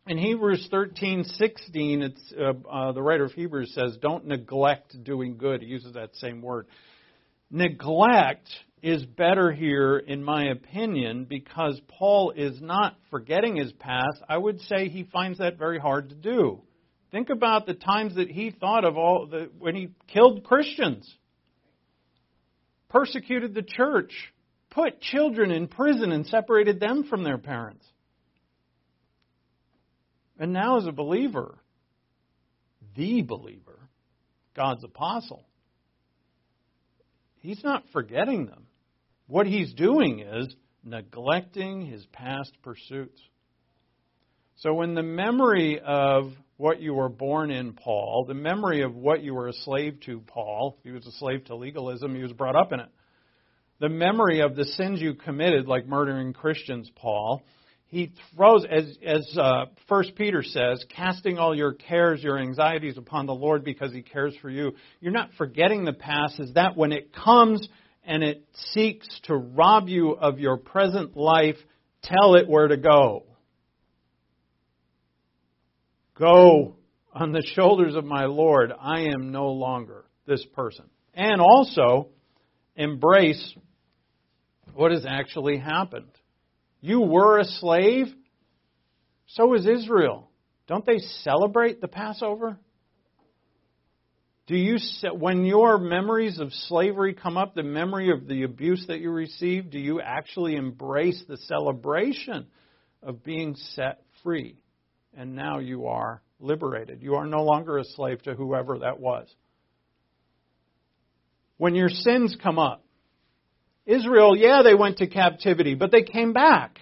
[0.07, 5.61] in Hebrews 13:16, it's uh, uh, the writer of Hebrews says, "Don't neglect doing good."
[5.61, 6.67] He uses that same word.
[7.49, 8.47] Neglect
[8.83, 14.21] is better here, in my opinion, because Paul is not forgetting his past.
[14.29, 16.61] I would say he finds that very hard to do.
[17.11, 21.11] Think about the times that he thought of all the when he killed Christians,
[22.89, 24.11] persecuted the church,
[24.75, 27.85] put children in prison and separated them from their parents.
[30.37, 31.57] And now as a believer,
[32.95, 33.79] the believer,
[34.53, 35.45] God's apostle,
[37.37, 38.67] he's not forgetting them.
[39.27, 40.53] What he's doing is
[40.83, 43.19] neglecting his past pursuits.
[44.57, 49.23] So when the memory of what you were born in, Paul, the memory of what
[49.23, 52.55] you were a slave to, Paul, he was a slave to legalism, he was brought
[52.57, 52.89] up in it.
[53.79, 57.43] The memory of the sins you committed, like murdering Christians, Paul,
[57.87, 63.25] he throws, as, as uh, 1 Peter says, casting all your cares, your anxieties upon
[63.25, 64.73] the Lord because he cares for you.
[64.99, 67.67] You're not forgetting the past, is that when it comes
[68.03, 71.57] and it seeks to rob you of your present life,
[72.01, 73.23] tell it where to go.
[76.17, 76.75] Go
[77.13, 78.71] on the shoulders of my Lord.
[78.77, 80.85] I am no longer this person.
[81.13, 82.09] And also,
[82.75, 83.55] embrace
[84.75, 86.11] what has actually happened.
[86.81, 88.07] You were a slave,
[89.27, 90.29] so is Israel.
[90.67, 92.59] Don't they celebrate the Passover?
[94.47, 94.77] Do you,
[95.13, 99.71] when your memories of slavery come up, the memory of the abuse that you received,
[99.71, 102.45] do you actually embrace the celebration
[103.01, 104.57] of being set free?
[105.17, 107.01] And now you are liberated.
[107.01, 109.27] You are no longer a slave to whoever that was.
[111.57, 112.84] When your sins come up,
[113.85, 116.79] Israel, yeah, they went to captivity, but they came back.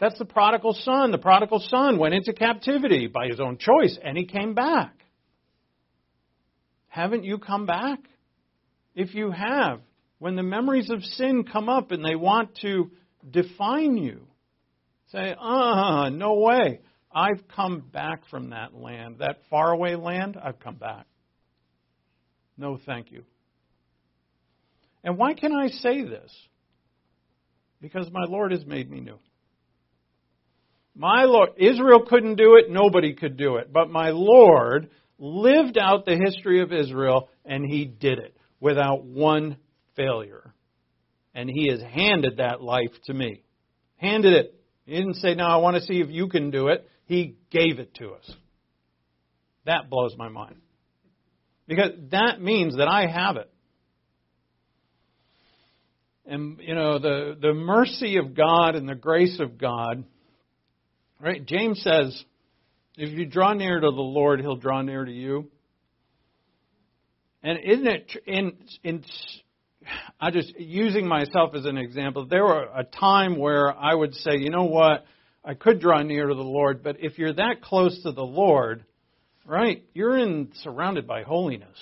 [0.00, 1.10] That's the prodigal son.
[1.10, 4.94] The prodigal son went into captivity by his own choice, and he came back.
[6.88, 7.98] Haven't you come back?
[8.94, 9.80] If you have,
[10.18, 12.90] when the memories of sin come up and they want to
[13.30, 14.26] define you,
[15.12, 16.80] say, ah, uh, no way.
[17.12, 21.06] I've come back from that land, that faraway land, I've come back.
[22.56, 23.24] No, thank you.
[25.02, 26.30] And why can I say this?
[27.80, 29.18] Because my Lord has made me new.
[30.94, 33.72] My Lord, Israel couldn't do it, nobody could do it.
[33.72, 39.56] But my Lord lived out the history of Israel, and he did it without one
[39.96, 40.52] failure.
[41.34, 43.42] And he has handed that life to me.
[43.96, 44.60] Handed it.
[44.84, 46.88] He didn't say, Now I want to see if you can do it.
[47.06, 48.30] He gave it to us.
[49.66, 50.56] That blows my mind.
[51.68, 53.50] Because that means that I have it.
[56.30, 60.04] And, you know, the, the mercy of God and the grace of God,
[61.20, 61.44] right?
[61.44, 62.24] James says,
[62.96, 65.50] if you draw near to the Lord, He'll draw near to you.
[67.42, 68.52] And isn't it in
[68.84, 69.04] in
[70.20, 72.26] I just using myself as an example.
[72.26, 75.04] There were a time where I would say, you know what,
[75.44, 78.84] I could draw near to the Lord, but if you're that close to the Lord,
[79.44, 81.76] right, you're in surrounded by holiness.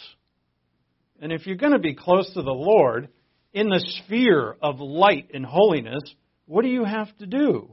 [1.20, 3.08] And if you're going to be close to the Lord
[3.52, 6.02] in the sphere of light and holiness,
[6.46, 7.68] what do you have to do?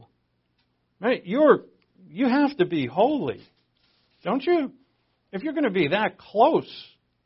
[1.00, 1.24] Right?
[1.24, 1.64] You're
[2.08, 3.40] you have to be holy,
[4.22, 4.72] don't you?
[5.32, 6.70] If you're going to be that close,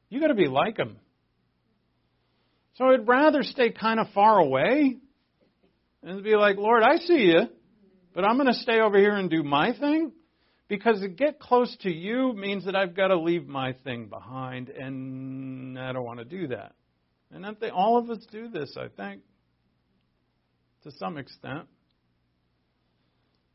[0.08, 0.96] you got to be like him.
[2.76, 4.96] So I'd rather stay kind of far away
[6.02, 7.42] and be like, Lord, I see you,
[8.14, 10.12] but I'm going to stay over here and do my thing.
[10.66, 14.68] Because to get close to you means that I've got to leave my thing behind,
[14.68, 16.72] and I don't want to do that.
[17.32, 19.22] And all of us do this, I think,
[20.82, 21.66] to some extent.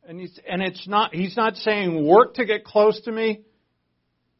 [0.07, 3.41] And he's, and it's not, he's not saying work to get close to me.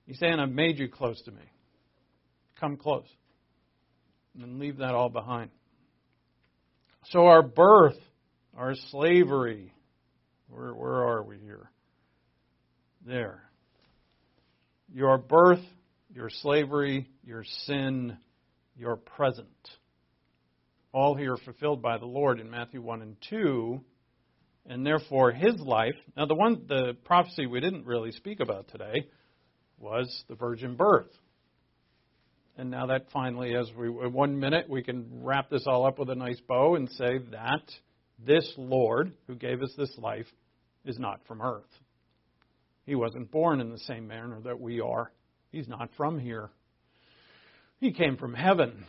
[0.05, 1.41] He's saying I've made you close to me.
[2.59, 3.07] Come close.
[4.39, 5.49] And leave that all behind.
[7.09, 7.97] So our birth,
[8.55, 9.73] our slavery,
[10.49, 11.69] where, where are we here?
[13.05, 13.41] There.
[14.93, 15.63] Your birth,
[16.13, 18.17] your slavery, your sin,
[18.77, 19.47] your present.
[20.91, 23.81] All here fulfilled by the Lord in Matthew 1 and 2
[24.67, 25.95] and therefore his life.
[26.17, 29.07] Now, the one, the prophecy we didn't really speak about today
[29.77, 31.11] was the virgin birth.
[32.57, 36.09] And now that finally, as we one minute, we can wrap this all up with
[36.09, 37.69] a nice bow and say that
[38.25, 40.27] this Lord who gave us this life
[40.85, 41.63] is not from earth.
[42.85, 45.11] He wasn't born in the same manner that we are.
[45.51, 46.49] He's not from here.
[47.79, 48.85] He came from heaven.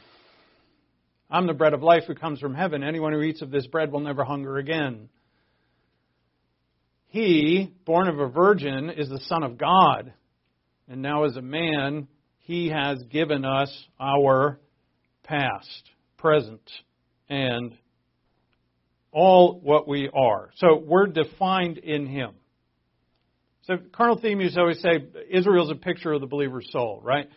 [1.31, 2.85] I'm the bread of life who comes from heaven.
[2.85, 5.09] Anyone who eats of this bread will never hunger again.
[7.09, 10.13] He, born of a virgin, is the Son of God.
[10.89, 12.09] And now, as a man,
[12.41, 14.61] he has given us our
[15.25, 16.71] past, present,
[17.29, 17.77] and
[19.11, 20.51] all what we are.
[20.57, 22.35] So we're defined in him.
[23.65, 27.29] So, Colonel Thieme to always say Israel's a picture of the believer's soul, right?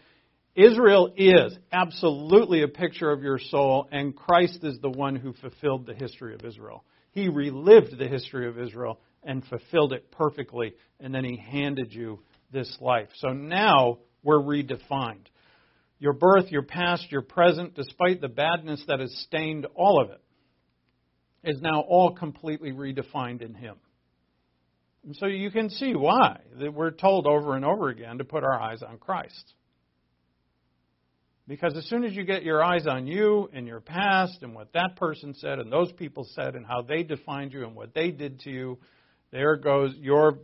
[0.60, 5.86] Israel is absolutely a picture of your soul, and Christ is the one who fulfilled
[5.86, 6.84] the history of Israel.
[7.11, 12.19] He relived the history of Israel and fulfilled it perfectly, and then He handed you
[12.52, 13.07] this life.
[13.15, 15.27] So now we're redefined.
[15.98, 20.22] Your birth, your past, your present, despite the badness that has stained all of it,
[21.41, 23.77] is now all completely redefined in Him.
[25.06, 28.44] And so you can see why that we're told over and over again to put
[28.44, 29.53] our eyes on Christ.
[31.50, 34.72] Because as soon as you get your eyes on you and your past and what
[34.74, 38.12] that person said and those people said and how they defined you and what they
[38.12, 38.78] did to you,
[39.32, 40.38] there goes your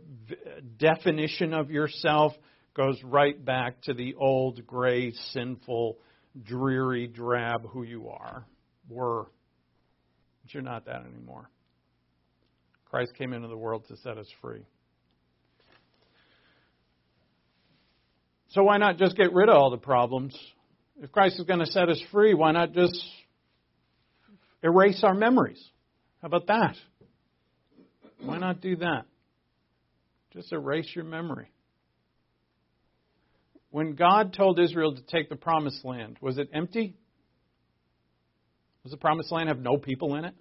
[0.78, 2.32] definition of yourself
[2.74, 5.96] goes right back to the old gray, sinful,
[6.42, 8.44] dreary, drab who you are,
[8.88, 9.30] were.
[10.42, 11.48] But you're not that anymore.
[12.90, 14.66] Christ came into the world to set us free.
[18.48, 20.36] So why not just get rid of all the problems
[21.02, 22.98] if Christ is going to set us free, why not just
[24.62, 25.62] erase our memories?
[26.22, 26.76] How about that?
[28.20, 29.04] Why not do that?
[30.32, 31.50] Just erase your memory.
[33.70, 36.94] When God told Israel to take the promised land, was it empty?
[38.82, 40.34] Does the promised land have no people in it?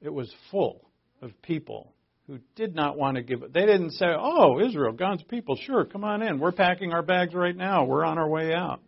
[0.00, 0.88] It was full
[1.20, 1.92] of people
[2.26, 3.52] who did not want to give it.
[3.52, 6.38] They didn't say, Oh, Israel, God's people, sure, come on in.
[6.38, 7.84] We're packing our bags right now.
[7.84, 8.80] We're on our way out.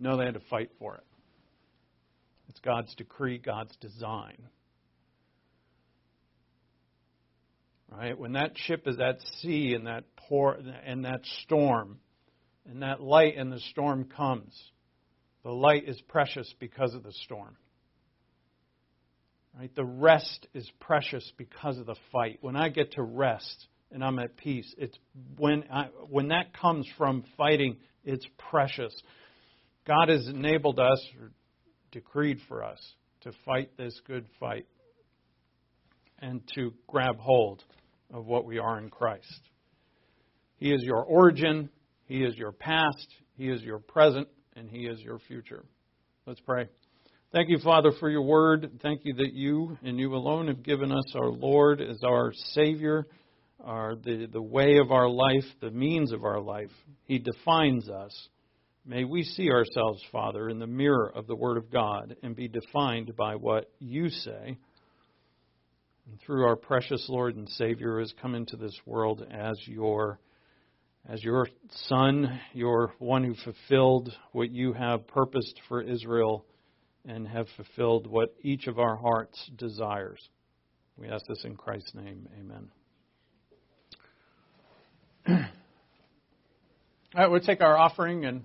[0.00, 1.04] No, they had to fight for it.
[2.48, 4.38] It's God's decree, God's design.
[7.92, 8.18] Right?
[8.18, 11.98] When that ship is at sea and that pour and that storm,
[12.68, 14.58] and that light and the storm comes,
[15.42, 17.56] the light is precious because of the storm.
[19.58, 19.74] Right?
[19.74, 22.38] The rest is precious because of the fight.
[22.40, 24.96] When I get to rest and I'm at peace, it's
[25.36, 28.94] when I, when that comes from fighting, it's precious.
[29.86, 31.04] God has enabled us,
[31.90, 32.78] decreed for us,
[33.22, 34.66] to fight this good fight
[36.20, 37.64] and to grab hold
[38.12, 39.40] of what we are in Christ.
[40.56, 41.70] He is your origin,
[42.04, 45.64] He is your past, He is your present, and He is your future.
[46.26, 46.68] Let's pray.
[47.32, 48.80] Thank you, Father, for your word.
[48.82, 53.06] Thank you that you and you alone have given us our Lord as our Savior,
[53.62, 56.70] our, the, the way of our life, the means of our life.
[57.04, 58.28] He defines us.
[58.86, 62.48] May we see ourselves, Father, in the mirror of the Word of God and be
[62.48, 64.56] defined by what you say.
[66.06, 70.18] And through our precious Lord and Savior who has come into this world as your
[71.08, 71.48] as your
[71.88, 76.44] son, your one who fulfilled what you have purposed for Israel
[77.06, 80.20] and have fulfilled what each of our hearts desires.
[80.98, 82.28] We ask this in Christ's name.
[82.38, 82.68] Amen.
[87.14, 88.44] All right, we'll take our offering and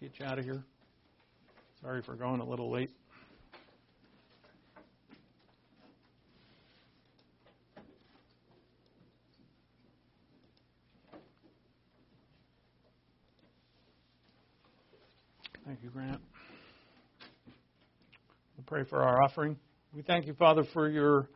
[0.00, 0.62] get you out of here.
[1.80, 2.90] Sorry for going a little late.
[15.66, 16.20] Thank you, Grant.
[18.56, 19.58] We'll pray for our offering.
[19.92, 21.28] We thank you, Father, for your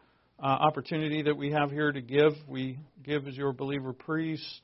[0.43, 2.32] uh, opportunity that we have here to give.
[2.48, 4.60] We give as your believer priests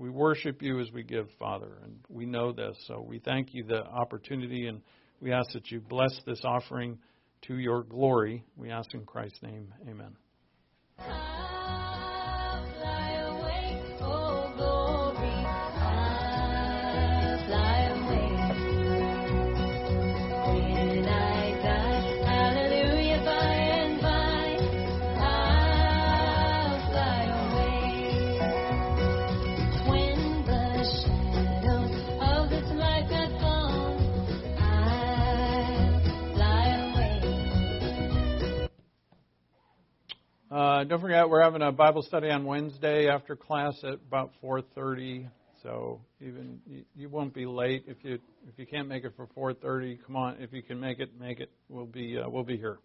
[0.00, 2.74] we worship you as we give, Father, and we know this.
[2.88, 4.80] So we thank you the opportunity, and
[5.20, 6.98] we ask that you bless this offering
[7.42, 8.42] to your glory.
[8.56, 9.72] We ask in Christ's name.
[9.86, 11.39] Amen.
[40.80, 45.28] Uh, don't forget, we're having a Bible study on Wednesday after class at about 4:30.
[45.62, 46.58] So even
[46.96, 48.14] you, won't be late if you
[48.48, 49.98] if you can't make it for 4:30.
[50.06, 51.50] Come on, if you can make it, make it.
[51.68, 52.78] We'll be uh, we'll be here.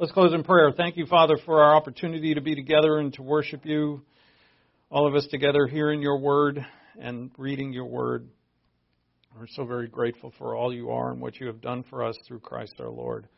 [0.00, 0.72] Let's close in prayer.
[0.76, 4.02] Thank you, Father, for our opportunity to be together and to worship you.
[4.90, 6.66] All of us together hearing your word
[7.00, 8.26] and reading your word.
[9.38, 12.16] We're so very grateful for all you are and what you have done for us
[12.26, 13.28] through Christ our Lord.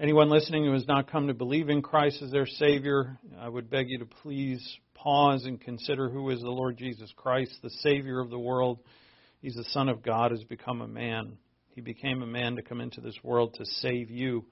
[0.00, 3.68] Anyone listening who has not come to believe in Christ as their Savior, I would
[3.68, 8.18] beg you to please pause and consider who is the Lord Jesus Christ, the Savior
[8.18, 8.78] of the world.
[9.42, 11.36] He's the Son of God who's become a man.
[11.74, 14.46] He became a man to come into this world to save you.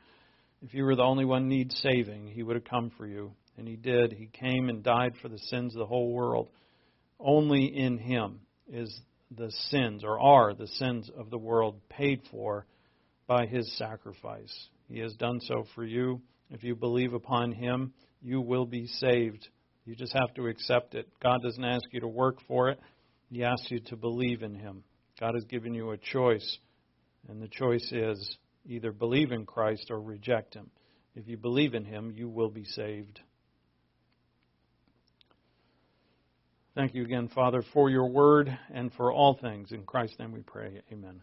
[0.61, 3.33] If you were the only one need saving, he would have come for you.
[3.57, 4.13] And he did.
[4.13, 6.51] He came and died for the sins of the whole world.
[7.19, 8.95] Only in him is
[9.35, 12.67] the sins, or are the sins of the world paid for
[13.27, 14.69] by his sacrifice.
[14.89, 16.21] He has done so for you.
[16.51, 17.93] If you believe upon him,
[18.23, 19.47] you will be saved.
[19.85, 21.09] You just have to accept it.
[21.23, 22.79] God doesn't ask you to work for it,
[23.31, 24.85] He asks you to believe in Him.
[25.21, 26.59] God has given you a choice,
[27.29, 28.37] and the choice is
[28.67, 30.71] either believe in Christ or reject Him.
[31.15, 33.21] If you believe in Him, you will be saved.
[36.75, 39.73] Thank you again, Father, for your word and for all things.
[39.73, 40.81] In Christ's name we pray.
[40.93, 41.23] Amen.